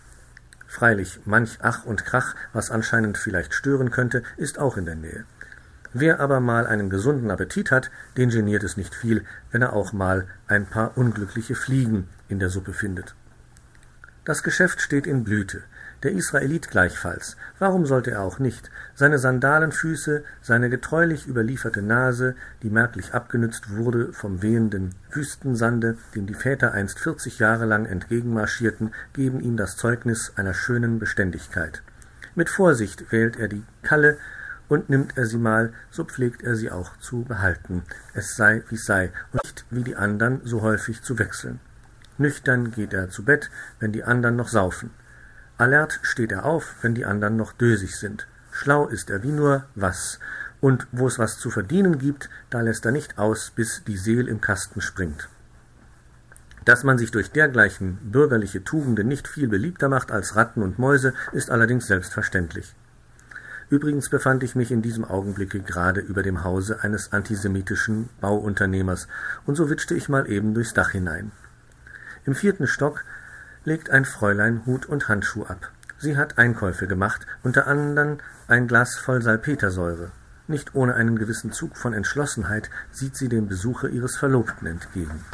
Freilich, 0.67 1.21
manch 1.25 1.59
Ach 1.61 1.85
und 1.85 2.05
Krach, 2.05 2.35
was 2.53 2.69
anscheinend 2.69 3.17
vielleicht 3.17 3.53
stören 3.53 3.89
könnte, 3.89 4.23
ist 4.35 4.59
auch 4.59 4.77
in 4.77 4.85
der 4.85 4.95
Nähe. 4.95 5.25
Wer 5.93 6.19
aber 6.19 6.39
mal 6.41 6.67
einen 6.67 6.89
gesunden 6.89 7.31
Appetit 7.31 7.71
hat, 7.71 7.89
den 8.17 8.29
geniert 8.29 8.63
es 8.63 8.77
nicht 8.77 8.93
viel, 8.93 9.23
wenn 9.51 9.61
er 9.61 9.73
auch 9.73 9.93
mal 9.93 10.27
ein 10.47 10.65
paar 10.65 10.97
unglückliche 10.97 11.55
Fliegen 11.55 12.09
in 12.27 12.39
der 12.39 12.49
Suppe 12.49 12.73
findet. 12.73 13.15
Das 14.25 14.43
Geschäft 14.43 14.81
steht 14.81 15.07
in 15.07 15.23
Blüte, 15.23 15.63
der 16.03 16.11
Israelit 16.11 16.69
gleichfalls. 16.69 17.37
Warum 17.59 17.85
sollte 17.85 18.11
er 18.11 18.21
auch 18.21 18.39
nicht? 18.39 18.69
Seine 18.95 19.19
Sandalenfüße, 19.19 20.23
seine 20.41 20.69
getreulich 20.69 21.27
überlieferte 21.27 21.81
Nase, 21.81 22.35
die 22.63 22.69
merklich 22.69 23.13
abgenützt 23.13 23.75
wurde 23.75 24.13
vom 24.13 24.41
wehenden 24.41 24.95
Wüstensande, 25.11 25.97
dem 26.15 26.27
die 26.27 26.33
Väter 26.33 26.73
einst 26.73 26.99
vierzig 26.99 27.39
Jahre 27.39 27.65
lang 27.65 27.85
entgegenmarschierten, 27.85 28.93
geben 29.13 29.39
ihm 29.39 29.57
das 29.57 29.75
Zeugnis 29.77 30.33
einer 30.35 30.53
schönen 30.53 30.99
Beständigkeit. 30.99 31.81
Mit 32.35 32.49
Vorsicht 32.49 33.11
wählt 33.11 33.37
er 33.37 33.47
die 33.47 33.63
Kalle, 33.81 34.17
und 34.69 34.89
nimmt 34.89 35.17
er 35.17 35.25
sie 35.25 35.37
mal, 35.37 35.73
so 35.89 36.03
pflegt 36.03 36.43
er 36.43 36.55
sie 36.55 36.71
auch 36.71 36.97
zu 36.97 37.23
behalten, 37.23 37.83
es 38.13 38.35
sei 38.35 38.63
wie's 38.69 38.85
sei, 38.85 39.11
und 39.31 39.43
nicht 39.43 39.65
wie 39.69 39.83
die 39.83 39.95
andern 39.95 40.41
so 40.43 40.61
häufig 40.61 41.01
zu 41.01 41.19
wechseln. 41.19 41.59
Nüchtern 42.17 42.71
geht 42.71 42.93
er 42.93 43.09
zu 43.09 43.23
Bett, 43.23 43.49
wenn 43.79 43.91
die 43.91 44.03
andern 44.03 44.35
noch 44.35 44.47
saufen. 44.47 44.89
Alert 45.57 45.99
steht 46.03 46.31
er 46.31 46.45
auf, 46.45 46.75
wenn 46.81 46.93
die 46.93 47.05
andern 47.05 47.35
noch 47.35 47.51
dösig 47.51 47.95
sind. 47.97 48.27
Schlau 48.51 48.87
ist 48.87 49.09
er 49.09 49.23
wie 49.23 49.31
nur 49.31 49.65
was, 49.73 50.19
und 50.61 50.87
wo 50.91 51.07
es 51.07 51.19
was 51.19 51.39
zu 51.39 51.49
verdienen 51.49 51.97
gibt, 51.97 52.29
da 52.49 52.61
lässt 52.61 52.85
er 52.85 52.91
nicht 52.91 53.17
aus, 53.17 53.51
bis 53.55 53.83
die 53.83 53.97
Seel 53.97 54.27
im 54.27 54.41
Kasten 54.41 54.81
springt. 54.81 55.29
Dass 56.65 56.83
man 56.83 56.97
sich 56.97 57.11
durch 57.11 57.31
dergleichen 57.31 57.97
bürgerliche 58.03 58.63
Tugenden 58.63 59.07
nicht 59.07 59.27
viel 59.27 59.47
beliebter 59.47 59.89
macht 59.89 60.11
als 60.11 60.35
Ratten 60.35 60.61
und 60.61 60.79
Mäuse, 60.79 61.13
ist 61.31 61.49
allerdings 61.49 61.87
selbstverständlich. 61.87 62.75
Übrigens 63.69 64.09
befand 64.09 64.43
ich 64.43 64.55
mich 64.55 64.71
in 64.71 64.81
diesem 64.81 65.05
Augenblicke 65.05 65.59
gerade 65.59 66.01
über 66.01 66.23
dem 66.23 66.43
Hause 66.43 66.83
eines 66.83 67.13
antisemitischen 67.13 68.09
Bauunternehmers, 68.21 69.07
und 69.45 69.55
so 69.55 69.69
witschte 69.69 69.95
ich 69.95 70.07
mal 70.07 70.29
eben 70.29 70.53
durchs 70.53 70.73
Dach 70.73 70.91
hinein. 70.91 71.31
Im 72.25 72.35
vierten 72.35 72.67
Stock 72.67 73.03
legt 73.67 73.89
ein 73.89 74.05
Fräulein 74.05 74.65
Hut 74.65 74.85
und 74.85 75.09
Handschuh 75.09 75.43
ab. 75.43 75.73
Sie 75.97 76.15
hat 76.15 76.37
Einkäufe 76.37 76.87
gemacht, 76.87 77.27
unter 77.43 77.67
anderem 77.67 78.19
ein 78.47 78.65
Glas 78.65 78.95
voll 78.97 79.21
Salpetersäure. 79.21 80.11
Nicht 80.47 80.73
ohne 80.73 80.93
einen 80.93 81.19
gewissen 81.19 81.51
Zug 81.51 81.75
von 81.75 81.91
Entschlossenheit 81.91 82.69
sieht 82.91 83.17
sie 83.17 83.27
dem 83.27 83.49
Besuche 83.49 83.89
ihres 83.89 84.15
Verlobten 84.15 84.69
entgegen. 84.69 85.25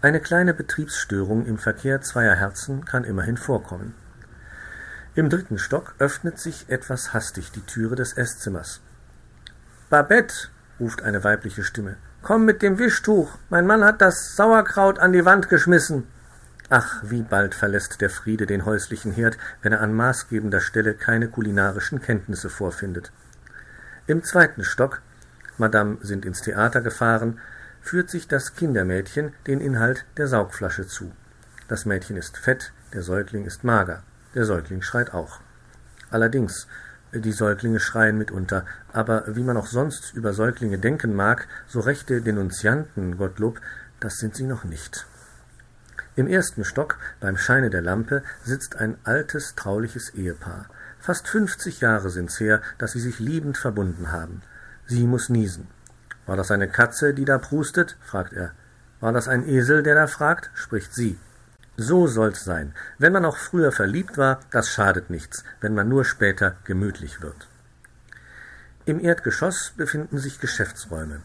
Eine 0.00 0.20
kleine 0.20 0.54
Betriebsstörung 0.54 1.44
im 1.44 1.58
Verkehr 1.58 2.02
zweier 2.02 2.36
Herzen 2.36 2.84
kann 2.84 3.02
immerhin 3.02 3.36
vorkommen. 3.36 3.96
Im 5.16 5.28
dritten 5.28 5.58
Stock 5.58 5.96
öffnet 5.98 6.38
sich 6.38 6.68
etwas 6.68 7.12
hastig 7.12 7.50
die 7.50 7.66
Türe 7.66 7.96
des 7.96 8.16
Eßzimmers. 8.16 8.80
Babette, 9.90 10.50
ruft 10.78 11.02
eine 11.02 11.24
weibliche 11.24 11.64
Stimme, 11.64 11.96
Komm 12.22 12.44
mit 12.44 12.62
dem 12.62 12.78
Wischtuch. 12.78 13.36
Mein 13.50 13.66
Mann 13.66 13.82
hat 13.82 14.00
das 14.00 14.36
Sauerkraut 14.36 15.00
an 15.00 15.12
die 15.12 15.24
Wand 15.24 15.48
geschmissen. 15.48 16.06
Ach, 16.68 17.02
wie 17.02 17.22
bald 17.22 17.54
verlässt 17.54 18.00
der 18.00 18.10
Friede 18.10 18.46
den 18.46 18.64
häuslichen 18.64 19.12
Herd, 19.12 19.36
wenn 19.60 19.72
er 19.72 19.80
an 19.80 19.92
maßgebender 19.94 20.60
Stelle 20.60 20.94
keine 20.94 21.28
kulinarischen 21.28 22.00
Kenntnisse 22.00 22.48
vorfindet. 22.48 23.12
Im 24.06 24.24
zweiten 24.24 24.64
Stock, 24.64 25.02
Madame 25.58 25.98
sind 26.00 26.24
ins 26.24 26.40
Theater 26.40 26.80
gefahren, 26.80 27.38
führt 27.82 28.10
sich 28.10 28.28
das 28.28 28.54
Kindermädchen 28.54 29.32
den 29.46 29.60
Inhalt 29.60 30.06
der 30.16 30.28
Saugflasche 30.28 30.86
zu. 30.86 31.12
Das 31.68 31.84
Mädchen 31.84 32.16
ist 32.16 32.38
fett, 32.38 32.72
der 32.92 33.02
Säugling 33.02 33.44
ist 33.44 33.64
mager. 33.64 34.02
Der 34.34 34.44
Säugling 34.44 34.82
schreit 34.82 35.12
auch. 35.12 35.40
Allerdings, 36.10 36.66
die 37.12 37.32
Säuglinge 37.32 37.80
schreien 37.80 38.16
mitunter, 38.16 38.64
aber 38.92 39.24
wie 39.26 39.42
man 39.42 39.56
auch 39.56 39.66
sonst 39.66 40.14
über 40.14 40.32
Säuglinge 40.32 40.78
denken 40.78 41.14
mag, 41.14 41.46
so 41.66 41.80
rechte 41.80 42.22
Denunzianten, 42.22 43.18
Gottlob, 43.18 43.60
das 44.00 44.16
sind 44.16 44.34
sie 44.34 44.46
noch 44.46 44.64
nicht. 44.64 45.06
Im 46.14 46.26
ersten 46.26 46.64
Stock, 46.64 46.98
beim 47.20 47.38
Scheine 47.38 47.70
der 47.70 47.80
Lampe, 47.80 48.22
sitzt 48.44 48.76
ein 48.76 48.98
altes, 49.04 49.54
trauliches 49.54 50.10
Ehepaar. 50.10 50.66
Fast 51.00 51.26
fünfzig 51.26 51.80
Jahre 51.80 52.10
sind's 52.10 52.38
her, 52.38 52.60
dass 52.76 52.92
sie 52.92 53.00
sich 53.00 53.18
liebend 53.18 53.56
verbunden 53.56 54.12
haben. 54.12 54.42
Sie 54.86 55.06
muss 55.06 55.30
niesen. 55.30 55.68
War 56.26 56.36
das 56.36 56.50
eine 56.50 56.68
Katze, 56.68 57.14
die 57.14 57.24
da 57.24 57.38
prustet? 57.38 57.96
fragt 58.02 58.34
er. 58.34 58.52
War 59.00 59.12
das 59.12 59.26
ein 59.26 59.48
Esel, 59.48 59.82
der 59.82 59.94
da 59.94 60.06
fragt? 60.06 60.50
spricht 60.54 60.94
sie. 60.94 61.18
So 61.78 62.06
soll's 62.06 62.44
sein. 62.44 62.74
Wenn 62.98 63.12
man 63.12 63.24
auch 63.24 63.38
früher 63.38 63.72
verliebt 63.72 64.18
war, 64.18 64.40
das 64.50 64.68
schadet 64.68 65.08
nichts, 65.08 65.44
wenn 65.62 65.74
man 65.74 65.88
nur 65.88 66.04
später 66.04 66.56
gemütlich 66.64 67.22
wird. 67.22 67.48
Im 68.84 69.00
Erdgeschoss 69.00 69.72
befinden 69.76 70.18
sich 70.18 70.40
Geschäftsräume. 70.40 71.22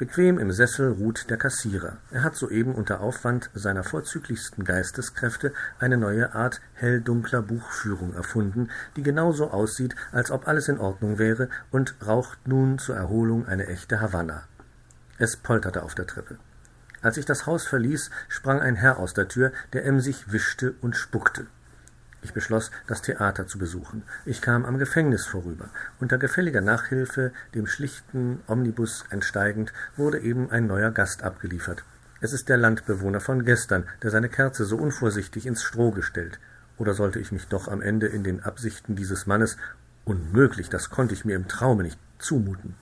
Bequem 0.00 0.38
im 0.38 0.50
Sessel 0.50 0.92
ruht 0.92 1.28
der 1.28 1.36
Kassierer. 1.36 1.98
Er 2.10 2.22
hat 2.22 2.34
soeben 2.34 2.74
unter 2.74 3.02
Aufwand 3.02 3.50
seiner 3.52 3.84
vorzüglichsten 3.84 4.64
Geisteskräfte 4.64 5.52
eine 5.78 5.98
neue 5.98 6.34
Art 6.34 6.62
hell-dunkler 6.72 7.42
Buchführung 7.42 8.14
erfunden, 8.14 8.70
die 8.96 9.02
genauso 9.02 9.50
aussieht, 9.50 9.94
als 10.10 10.30
ob 10.30 10.48
alles 10.48 10.68
in 10.68 10.78
Ordnung 10.78 11.18
wäre, 11.18 11.50
und 11.70 11.96
raucht 12.06 12.48
nun 12.48 12.78
zur 12.78 12.96
Erholung 12.96 13.46
eine 13.46 13.66
echte 13.66 14.00
Havanna. 14.00 14.44
Es 15.18 15.36
polterte 15.36 15.82
auf 15.82 15.94
der 15.94 16.06
Treppe. 16.06 16.38
Als 17.02 17.18
ich 17.18 17.26
das 17.26 17.44
Haus 17.44 17.66
verließ, 17.66 18.10
sprang 18.30 18.58
ein 18.58 18.76
Herr 18.76 18.98
aus 18.98 19.12
der 19.12 19.28
Tür, 19.28 19.52
der 19.74 19.84
emsig 19.84 20.32
wischte 20.32 20.76
und 20.80 20.96
spuckte. 20.96 21.46
Ich 22.22 22.34
beschloss, 22.34 22.70
das 22.86 23.02
Theater 23.02 23.46
zu 23.46 23.58
besuchen. 23.58 24.02
Ich 24.26 24.42
kam 24.42 24.64
am 24.64 24.78
Gefängnis 24.78 25.26
vorüber. 25.26 25.70
Unter 26.00 26.18
gefälliger 26.18 26.60
Nachhilfe, 26.60 27.32
dem 27.54 27.66
schlichten 27.66 28.40
Omnibus 28.46 29.04
entsteigend, 29.10 29.72
wurde 29.96 30.20
eben 30.20 30.50
ein 30.50 30.66
neuer 30.66 30.90
Gast 30.90 31.22
abgeliefert. 31.22 31.84
Es 32.20 32.34
ist 32.34 32.50
der 32.50 32.58
Landbewohner 32.58 33.20
von 33.20 33.46
gestern, 33.46 33.84
der 34.02 34.10
seine 34.10 34.28
Kerze 34.28 34.66
so 34.66 34.76
unvorsichtig 34.76 35.46
ins 35.46 35.62
Stroh 35.62 35.90
gestellt. 35.90 36.38
Oder 36.76 36.92
sollte 36.92 37.18
ich 37.18 37.32
mich 37.32 37.48
doch 37.48 37.68
am 37.68 37.80
Ende 37.80 38.06
in 38.06 38.22
den 38.24 38.42
Absichten 38.42 38.96
dieses 38.96 39.26
Mannes 39.26 39.56
unmöglich, 40.04 40.68
das 40.68 40.90
konnte 40.90 41.14
ich 41.14 41.24
mir 41.24 41.36
im 41.36 41.48
Traume 41.48 41.82
nicht 41.82 41.98
zumuten. 42.18 42.74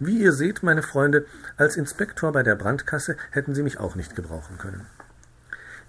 Wie 0.00 0.20
ihr 0.20 0.32
seht, 0.32 0.62
meine 0.62 0.82
Freunde, 0.82 1.26
als 1.56 1.76
Inspektor 1.76 2.30
bei 2.30 2.44
der 2.44 2.54
Brandkasse 2.54 3.16
hätten 3.30 3.54
Sie 3.54 3.64
mich 3.64 3.80
auch 3.80 3.96
nicht 3.96 4.14
gebrauchen 4.14 4.58
können. 4.58 4.86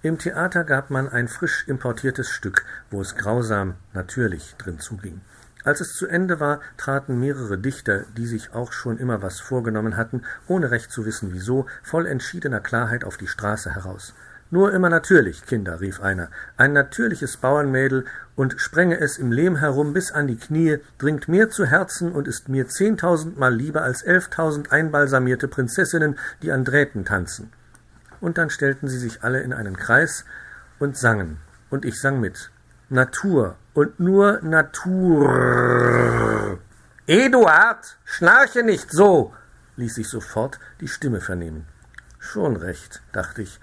Im 0.02 0.16
Theater 0.16 0.64
gab 0.64 0.88
man 0.88 1.10
ein 1.10 1.28
frisch 1.28 1.68
importiertes 1.68 2.30
Stück, 2.30 2.64
wo 2.90 3.02
es 3.02 3.16
grausam 3.16 3.74
natürlich 3.92 4.54
drin 4.56 4.78
zuging. 4.78 5.20
Als 5.62 5.82
es 5.82 5.92
zu 5.92 6.06
Ende 6.06 6.40
war, 6.40 6.60
traten 6.78 7.20
mehrere 7.20 7.58
Dichter, 7.58 8.04
die 8.16 8.26
sich 8.26 8.54
auch 8.54 8.72
schon 8.72 8.96
immer 8.96 9.20
was 9.20 9.40
vorgenommen 9.40 9.98
hatten, 9.98 10.22
ohne 10.48 10.70
recht 10.70 10.90
zu 10.90 11.04
wissen 11.04 11.34
wieso, 11.34 11.66
voll 11.82 12.06
entschiedener 12.06 12.60
Klarheit 12.60 13.04
auf 13.04 13.18
die 13.18 13.26
Straße 13.26 13.74
heraus. 13.74 14.14
Nur 14.50 14.72
immer 14.72 14.88
natürlich, 14.88 15.44
Kinder, 15.44 15.82
rief 15.82 16.00
einer, 16.00 16.30
ein 16.56 16.72
natürliches 16.72 17.36
Bauernmädel 17.36 18.06
und 18.36 18.58
sprenge 18.58 18.98
es 18.98 19.18
im 19.18 19.32
Lehm 19.32 19.56
herum 19.56 19.92
bis 19.92 20.12
an 20.12 20.26
die 20.26 20.38
Knie, 20.38 20.78
dringt 20.96 21.28
mir 21.28 21.50
zu 21.50 21.66
Herzen 21.66 22.12
und 22.12 22.26
ist 22.26 22.48
mir 22.48 22.68
zehntausendmal 22.68 23.54
lieber 23.54 23.82
als 23.82 24.00
elftausend 24.00 24.72
einbalsamierte 24.72 25.46
Prinzessinnen, 25.46 26.18
die 26.40 26.52
an 26.52 26.64
Drähten 26.64 27.04
tanzen. 27.04 27.52
Und 28.20 28.38
dann 28.38 28.50
stellten 28.50 28.88
sie 28.88 28.98
sich 28.98 29.22
alle 29.22 29.40
in 29.40 29.52
einen 29.52 29.76
Kreis 29.76 30.24
und 30.78 30.96
sangen, 30.96 31.38
und 31.70 31.84
ich 31.84 32.00
sang 32.00 32.20
mit. 32.20 32.50
Natur 32.88 33.56
und 33.74 34.00
nur 34.00 34.40
Natur. 34.42 35.30
Eduard, 37.06 37.98
schnarche 38.04 38.62
nicht 38.62 38.90
so, 38.90 39.32
ließ 39.76 39.94
sich 39.94 40.08
sofort 40.08 40.58
die 40.80 40.88
Stimme 40.88 41.20
vernehmen. 41.20 41.66
Schon 42.18 42.56
recht, 42.56 43.02
dachte 43.12 43.42
ich 43.42 43.60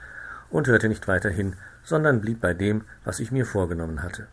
und 0.49 0.67
hörte 0.67 0.87
nicht 0.89 1.07
weiter 1.07 1.29
hin, 1.29 1.55
sondern 1.83 2.21
blieb 2.21 2.41
bei 2.41 2.53
dem, 2.53 2.85
was 3.03 3.19
ich 3.19 3.31
mir 3.31 3.45
vorgenommen 3.45 4.01
hatte. 4.01 4.27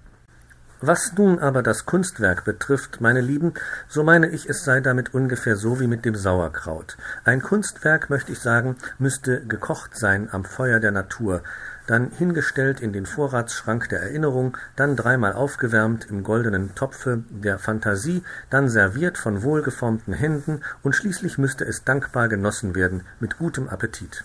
Was 0.87 1.15
nun 1.17 1.39
aber 1.39 1.63
das 1.63 1.87
Kunstwerk 1.87 2.45
betrifft, 2.45 3.01
meine 3.01 3.23
Lieben, 3.23 3.55
so 3.89 4.05
meine 4.05 4.29
ich, 4.29 4.51
es 4.51 4.65
sei 4.65 4.83
damit 4.83 5.15
ungefähr 5.15 5.57
so 5.57 5.81
wie 5.81 5.87
mit 5.87 6.05
dem 6.05 6.15
Sauerkraut. 6.15 6.99
Ein 7.25 7.41
Kunstwerk, 7.41 8.11
möchte 8.11 8.33
ich 8.33 8.41
sagen, 8.41 8.77
müsste 8.99 9.41
gekocht 9.47 9.97
sein 9.97 10.29
am 10.31 10.45
Feuer 10.45 10.81
der 10.81 10.91
Natur, 10.91 11.43
dann 11.87 12.11
hingestellt 12.11 12.81
in 12.81 12.93
den 12.93 13.07
Vorratsschrank 13.07 13.89
der 13.89 14.03
Erinnerung, 14.03 14.59
dann 14.77 14.95
dreimal 14.95 15.33
aufgewärmt 15.33 16.11
im 16.11 16.23
goldenen 16.23 16.75
Topfe 16.75 17.23
der 17.31 17.59
Phantasie, 17.59 18.23
dann 18.51 18.69
serviert 18.69 19.17
von 19.17 19.43
wohlgeformten 19.43 20.13
Händen 20.13 20.61
und 20.83 20.95
schließlich 20.95 21.39
müsste 21.39 21.65
es 21.65 21.85
dankbar 21.85 22.29
genossen 22.29 22.75
werden 22.75 23.05
mit 23.21 23.39
gutem 23.39 23.71
Appetit. 23.71 24.23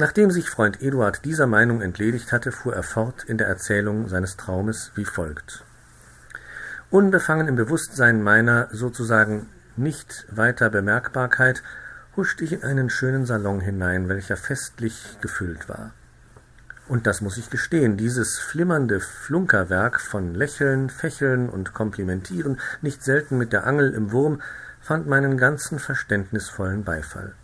Nachdem 0.00 0.30
sich 0.30 0.48
Freund 0.48 0.80
Eduard 0.80 1.26
dieser 1.26 1.46
Meinung 1.46 1.82
entledigt 1.82 2.32
hatte, 2.32 2.52
fuhr 2.52 2.74
er 2.74 2.82
fort 2.82 3.22
in 3.24 3.36
der 3.36 3.48
Erzählung 3.48 4.08
seines 4.08 4.38
Traumes 4.38 4.92
wie 4.94 5.04
folgt. 5.04 5.62
Unbefangen 6.88 7.48
im 7.48 7.56
Bewusstsein 7.56 8.22
meiner 8.22 8.68
sozusagen 8.72 9.50
nicht 9.76 10.24
weiter 10.30 10.70
Bemerkbarkeit 10.70 11.62
huschte 12.16 12.44
ich 12.44 12.54
in 12.54 12.62
einen 12.62 12.88
schönen 12.88 13.26
Salon 13.26 13.60
hinein, 13.60 14.08
welcher 14.08 14.38
festlich 14.38 15.18
gefüllt 15.20 15.68
war. 15.68 15.92
Und 16.88 17.06
das 17.06 17.20
muss 17.20 17.36
ich 17.36 17.50
gestehen, 17.50 17.98
dieses 17.98 18.38
flimmernde 18.38 19.00
Flunkerwerk 19.00 20.00
von 20.00 20.34
Lächeln, 20.34 20.88
Fächeln 20.88 21.50
und 21.50 21.74
Komplimentieren, 21.74 22.58
nicht 22.80 23.04
selten 23.04 23.36
mit 23.36 23.52
der 23.52 23.66
Angel 23.66 23.92
im 23.92 24.12
Wurm, 24.12 24.40
fand 24.80 25.06
meinen 25.06 25.36
ganzen 25.36 25.78
verständnisvollen 25.78 26.84
Beifall. 26.84 27.34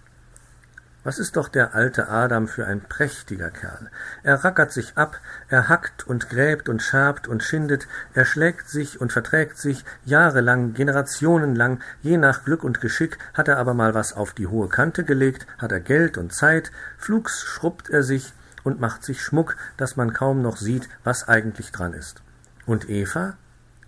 Was 1.07 1.21
ist 1.21 1.37
doch 1.37 1.49
der 1.49 1.77
alte 1.77 2.09
Adam 2.09 2.49
für 2.49 2.67
ein 2.67 2.81
prächtiger 2.81 3.53
Kerl. 3.53 3.93
Er 4.25 4.43
rackert 4.43 4.73
sich 4.73 4.99
ab, 4.99 5.21
er 5.47 5.69
hackt 5.69 6.05
und 6.05 6.29
gräbt 6.29 6.69
und 6.69 6.83
schabt 6.83 7.29
und 7.29 7.45
schindet, 7.45 7.87
er 8.13 8.25
schlägt 8.25 8.69
sich 8.69 9.01
und 9.01 9.13
verträgt 9.13 9.57
sich, 9.57 9.85
jahrelang, 10.05 10.75
generationenlang, 10.75 11.79
je 12.03 12.17
nach 12.17 12.43
Glück 12.43 12.65
und 12.65 12.81
Geschick, 12.81 13.19
hat 13.35 13.47
er 13.47 13.59
aber 13.59 13.73
mal 13.73 13.95
was 13.95 14.15
auf 14.15 14.33
die 14.33 14.49
hohe 14.49 14.69
Kante 14.69 15.05
gelegt, 15.05 15.47
hat 15.59 15.71
er 15.71 15.79
Geld 15.79 16.19
und 16.19 16.35
Zeit, 16.35 16.73
flugs 16.99 17.45
schrubbt 17.45 17.89
er 17.89 18.03
sich 18.03 18.33
und 18.65 18.81
macht 18.81 19.05
sich 19.05 19.23
Schmuck, 19.23 19.57
dass 19.77 19.95
man 19.95 20.13
kaum 20.13 20.43
noch 20.43 20.57
sieht, 20.57 20.89
was 21.05 21.29
eigentlich 21.29 21.71
dran 21.71 21.93
ist. 21.93 22.21
Und 22.67 22.91
Eva? 22.91 23.35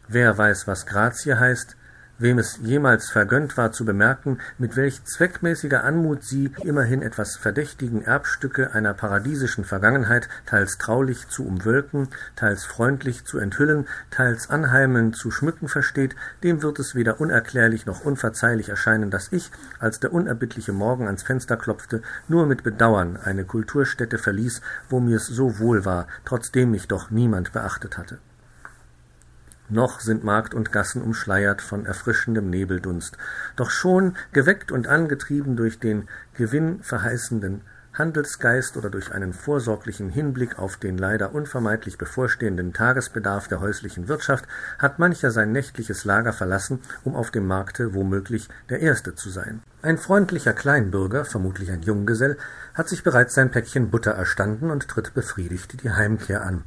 Wer 0.06 0.38
weiß, 0.38 0.68
was 0.68 0.86
Grazie 0.86 1.34
heißt, 1.34 1.76
Wem 2.20 2.40
es 2.40 2.58
jemals 2.64 3.10
vergönnt 3.10 3.56
war 3.56 3.70
zu 3.70 3.84
bemerken, 3.84 4.38
mit 4.58 4.74
welch 4.74 5.04
zweckmäßiger 5.04 5.84
Anmut 5.84 6.24
sie 6.24 6.50
immerhin 6.64 7.00
etwas 7.00 7.36
verdächtigen 7.36 8.02
Erbstücke 8.02 8.72
einer 8.74 8.92
paradiesischen 8.92 9.64
Vergangenheit 9.64 10.28
teils 10.44 10.78
traulich 10.78 11.28
zu 11.28 11.46
umwölken, 11.46 12.08
teils 12.34 12.64
freundlich 12.64 13.24
zu 13.24 13.38
enthüllen, 13.38 13.86
teils 14.10 14.50
anheimelnd 14.50 15.14
zu 15.14 15.30
schmücken 15.30 15.68
versteht, 15.68 16.16
dem 16.42 16.60
wird 16.60 16.80
es 16.80 16.96
weder 16.96 17.20
unerklärlich 17.20 17.86
noch 17.86 18.04
unverzeihlich 18.04 18.68
erscheinen, 18.68 19.12
dass 19.12 19.30
ich, 19.30 19.52
als 19.78 20.00
der 20.00 20.12
unerbittliche 20.12 20.72
Morgen 20.72 21.06
ans 21.06 21.22
Fenster 21.22 21.56
klopfte, 21.56 22.02
nur 22.26 22.46
mit 22.46 22.64
Bedauern 22.64 23.16
eine 23.16 23.44
Kulturstätte 23.44 24.18
verließ, 24.18 24.60
wo 24.88 24.98
mir's 24.98 25.28
so 25.28 25.60
wohl 25.60 25.84
war, 25.84 26.08
trotzdem 26.24 26.72
mich 26.72 26.88
doch 26.88 27.12
niemand 27.12 27.52
beachtet 27.52 27.96
hatte 27.96 28.18
noch 29.70 30.00
sind 30.00 30.24
Markt 30.24 30.54
und 30.54 30.72
Gassen 30.72 31.02
umschleiert 31.02 31.62
von 31.62 31.86
erfrischendem 31.86 32.50
Nebeldunst, 32.50 33.16
doch 33.56 33.70
schon, 33.70 34.16
geweckt 34.32 34.72
und 34.72 34.86
angetrieben 34.86 35.56
durch 35.56 35.78
den 35.78 36.08
gewinnverheißenden 36.34 37.62
Handelsgeist 37.98 38.76
oder 38.76 38.90
durch 38.90 39.12
einen 39.12 39.32
vorsorglichen 39.32 40.08
Hinblick 40.08 40.58
auf 40.58 40.76
den 40.76 40.96
leider 40.96 41.34
unvermeidlich 41.34 41.98
bevorstehenden 41.98 42.72
Tagesbedarf 42.72 43.48
der 43.48 43.60
häuslichen 43.60 44.08
Wirtschaft, 44.08 44.46
hat 44.78 44.98
mancher 44.98 45.30
sein 45.30 45.52
nächtliches 45.52 46.04
Lager 46.04 46.32
verlassen, 46.32 46.80
um 47.04 47.16
auf 47.16 47.30
dem 47.30 47.46
Markte 47.46 47.94
womöglich 47.94 48.48
der 48.70 48.80
Erste 48.80 49.14
zu 49.14 49.30
sein. 49.30 49.62
Ein 49.82 49.98
freundlicher 49.98 50.52
Kleinbürger, 50.52 51.24
vermutlich 51.24 51.70
ein 51.70 51.82
Junggesell, 51.82 52.36
hat 52.74 52.88
sich 52.88 53.02
bereits 53.02 53.34
sein 53.34 53.50
Päckchen 53.50 53.90
Butter 53.90 54.12
erstanden 54.12 54.70
und 54.70 54.88
tritt 54.88 55.14
befriedigt 55.14 55.82
die 55.82 55.90
Heimkehr 55.90 56.44
an. 56.44 56.62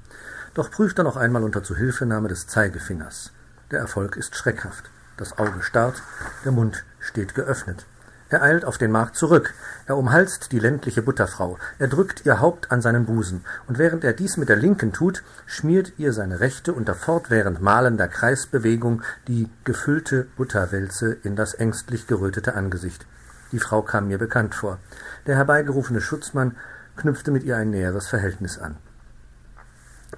Doch 0.54 0.70
prüft 0.70 0.98
er 1.00 1.06
noch 1.06 1.17
einmal 1.17 1.44
unter 1.44 1.63
Zuhilfenahme 1.63 2.28
des 2.28 2.48
Zeigefingers. 2.48 3.32
Der 3.72 3.80
Erfolg 3.80 4.17
ist 4.17 4.36
schreckhaft. 4.36 4.91
Das 5.15 5.38
Auge 5.38 5.62
starrt, 5.62 6.02
der 6.44 6.52
Mund 6.52 6.84
steht 7.00 7.36
geöffnet. 7.36 7.86
Er 8.32 8.41
eilt 8.44 8.63
auf 8.63 8.78
den 8.78 8.91
Markt 8.91 9.17
zurück. 9.17 9.54
Er 9.88 9.98
umhalst 9.98 10.54
die 10.54 10.60
ländliche 10.60 11.02
Butterfrau. 11.02 11.60
Er 11.80 11.89
drückt 11.89 12.26
ihr 12.26 12.39
Haupt 12.39 12.72
an 12.72 12.82
seinen 12.82 13.06
Busen. 13.06 13.44
Und 13.67 13.78
während 13.78 14.06
er 14.06 14.13
dies 14.13 14.38
mit 14.38 14.48
der 14.48 14.56
linken 14.56 14.94
tut, 14.94 15.22
schmiert 15.46 15.91
ihr 15.98 16.13
seine 16.13 16.39
rechte 16.39 16.72
unter 16.72 16.96
fortwährend 16.96 17.62
malender 17.62 18.08
Kreisbewegung 18.08 19.02
die 19.28 19.50
gefüllte 19.65 20.28
Butterwälze 20.38 21.17
in 21.24 21.36
das 21.36 21.54
ängstlich 21.54 22.08
gerötete 22.08 22.56
Angesicht. 22.56 23.06
Die 23.52 23.60
Frau 23.60 23.82
kam 23.82 24.08
mir 24.08 24.17
bekannt 24.17 24.56
vor. 24.56 24.80
Der 25.28 25.36
herbeigerufene 25.36 26.00
Schutzmann 26.00 26.56
knüpfte 26.96 27.32
mit 27.32 27.44
ihr 27.44 27.58
ein 27.58 27.70
näheres 27.70 28.08
Verhältnis 28.08 28.58
an. 28.58 28.78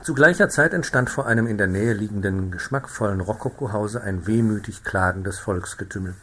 Zu 0.04 0.14
gleicher 0.14 0.50
Zeit 0.50 0.74
entstand 0.74 1.10
vor 1.10 1.26
einem 1.26 1.48
in 1.48 1.58
der 1.58 1.68
Nähe 1.68 1.94
liegenden 1.94 2.52
geschmackvollen 2.52 3.22
Rokokohause 3.22 4.02
ein 4.02 4.28
wehmütig 4.28 4.84
klagendes 4.84 5.40
Volksgetümmel. 5.40 6.14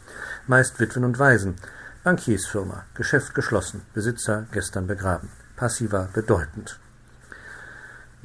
Meist 0.47 0.79
Witwen 0.79 1.03
und 1.03 1.19
Waisen. 1.19 1.55
Bankiersfirma, 2.03 2.85
Geschäft 2.95 3.35
geschlossen, 3.35 3.83
Besitzer 3.93 4.47
gestern 4.51 4.87
begraben. 4.87 5.29
Passiver 5.55 6.09
bedeutend. 6.11 6.79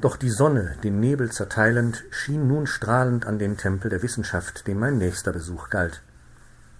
Doch 0.01 0.15
die 0.15 0.31
Sonne, 0.31 0.75
den 0.83 0.99
Nebel 0.99 1.31
zerteilend, 1.31 2.03
schien 2.09 2.47
nun 2.47 2.65
strahlend 2.65 3.27
an 3.27 3.37
den 3.37 3.55
Tempel 3.55 3.91
der 3.91 4.01
Wissenschaft, 4.01 4.65
dem 4.65 4.79
mein 4.79 4.97
nächster 4.97 5.31
Besuch 5.31 5.69
galt. 5.69 6.01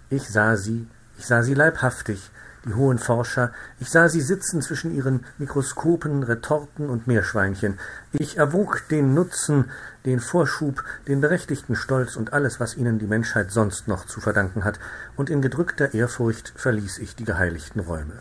Ich 0.10 0.28
sah 0.28 0.58
sie, 0.58 0.88
ich 1.20 1.28
sah 1.28 1.44
sie 1.44 1.54
leibhaftig, 1.54 2.32
die 2.68 2.76
hohen 2.76 3.00
Forscher, 3.00 3.52
ich 3.80 3.90
sah 3.90 4.10
sie 4.10 4.22
sitzen 4.22 4.62
zwischen 4.62 4.94
ihren 4.94 5.26
Mikroskopen, 5.38 6.24
Retorten 6.24 6.90
und 6.90 7.08
Meerschweinchen. 7.08 7.80
Ich 8.12 8.38
erwog 8.38 8.84
den 8.90 9.14
Nutzen, 9.14 9.72
den 10.06 10.20
Vorschub, 10.20 10.84
den 11.08 11.22
berechtigten 11.22 11.76
Stolz 11.76 12.16
und 12.16 12.34
alles, 12.34 12.60
was 12.60 12.78
ihnen 12.78 13.00
die 13.00 13.08
Menschheit 13.08 13.52
sonst 13.52 13.88
noch 13.88 14.06
zu 14.06 14.20
verdanken 14.20 14.64
hat, 14.64 14.80
und 15.16 15.30
in 15.30 15.42
gedrückter 15.42 15.94
Ehrfurcht 15.94 16.54
verließ 16.56 17.00
ich 17.00 17.16
die 17.16 17.26
geheiligten 17.26 17.80
Räume. 17.80 18.14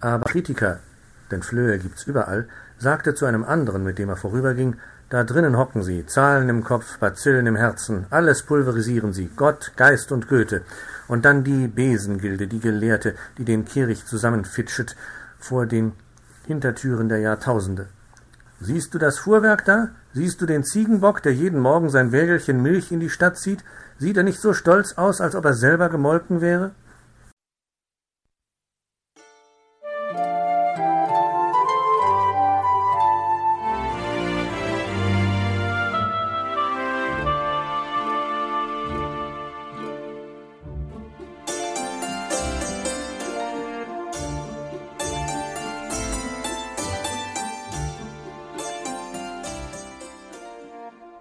Aber 0.00 0.24
Kritiker, 0.24 0.80
denn 1.30 1.42
Flöhe 1.42 1.78
gibt's 1.78 2.04
überall, 2.04 2.46
sagte 2.78 3.14
zu 3.14 3.24
einem 3.24 3.44
anderen, 3.44 3.82
mit 3.84 3.98
dem 3.98 4.10
er 4.10 4.16
vorüberging, 4.16 4.76
da 5.10 5.22
drinnen 5.22 5.56
hocken 5.56 5.82
sie, 5.82 6.06
Zahlen 6.06 6.48
im 6.48 6.64
Kopf, 6.64 6.98
Bazillen 6.98 7.46
im 7.46 7.56
Herzen, 7.56 8.06
alles 8.10 8.42
pulverisieren 8.42 9.12
sie, 9.12 9.30
Gott, 9.36 9.72
Geist 9.76 10.12
und 10.12 10.28
Goethe. 10.28 10.62
Und 11.08 11.24
dann 11.24 11.44
die 11.44 11.68
Besengilde, 11.68 12.46
die 12.46 12.60
Gelehrte, 12.60 13.14
die 13.38 13.44
den 13.44 13.64
Kehricht 13.64 14.08
zusammenfitschet 14.08 14.96
vor 15.38 15.66
den 15.66 15.92
Hintertüren 16.46 17.08
der 17.08 17.18
Jahrtausende. 17.18 17.88
Siehst 18.60 18.94
du 18.94 18.98
das 18.98 19.18
Fuhrwerk 19.18 19.64
da? 19.64 19.90
Siehst 20.12 20.40
du 20.40 20.46
den 20.46 20.64
Ziegenbock, 20.64 21.22
der 21.22 21.34
jeden 21.34 21.60
Morgen 21.60 21.90
sein 21.90 22.12
Wägelchen 22.12 22.62
Milch 22.62 22.92
in 22.92 23.00
die 23.00 23.10
Stadt 23.10 23.36
zieht? 23.36 23.64
Sieht 23.98 24.16
er 24.16 24.22
nicht 24.22 24.40
so 24.40 24.52
stolz 24.52 24.94
aus, 24.94 25.20
als 25.20 25.34
ob 25.34 25.44
er 25.44 25.54
selber 25.54 25.88
gemolken 25.88 26.40
wäre? 26.40 26.72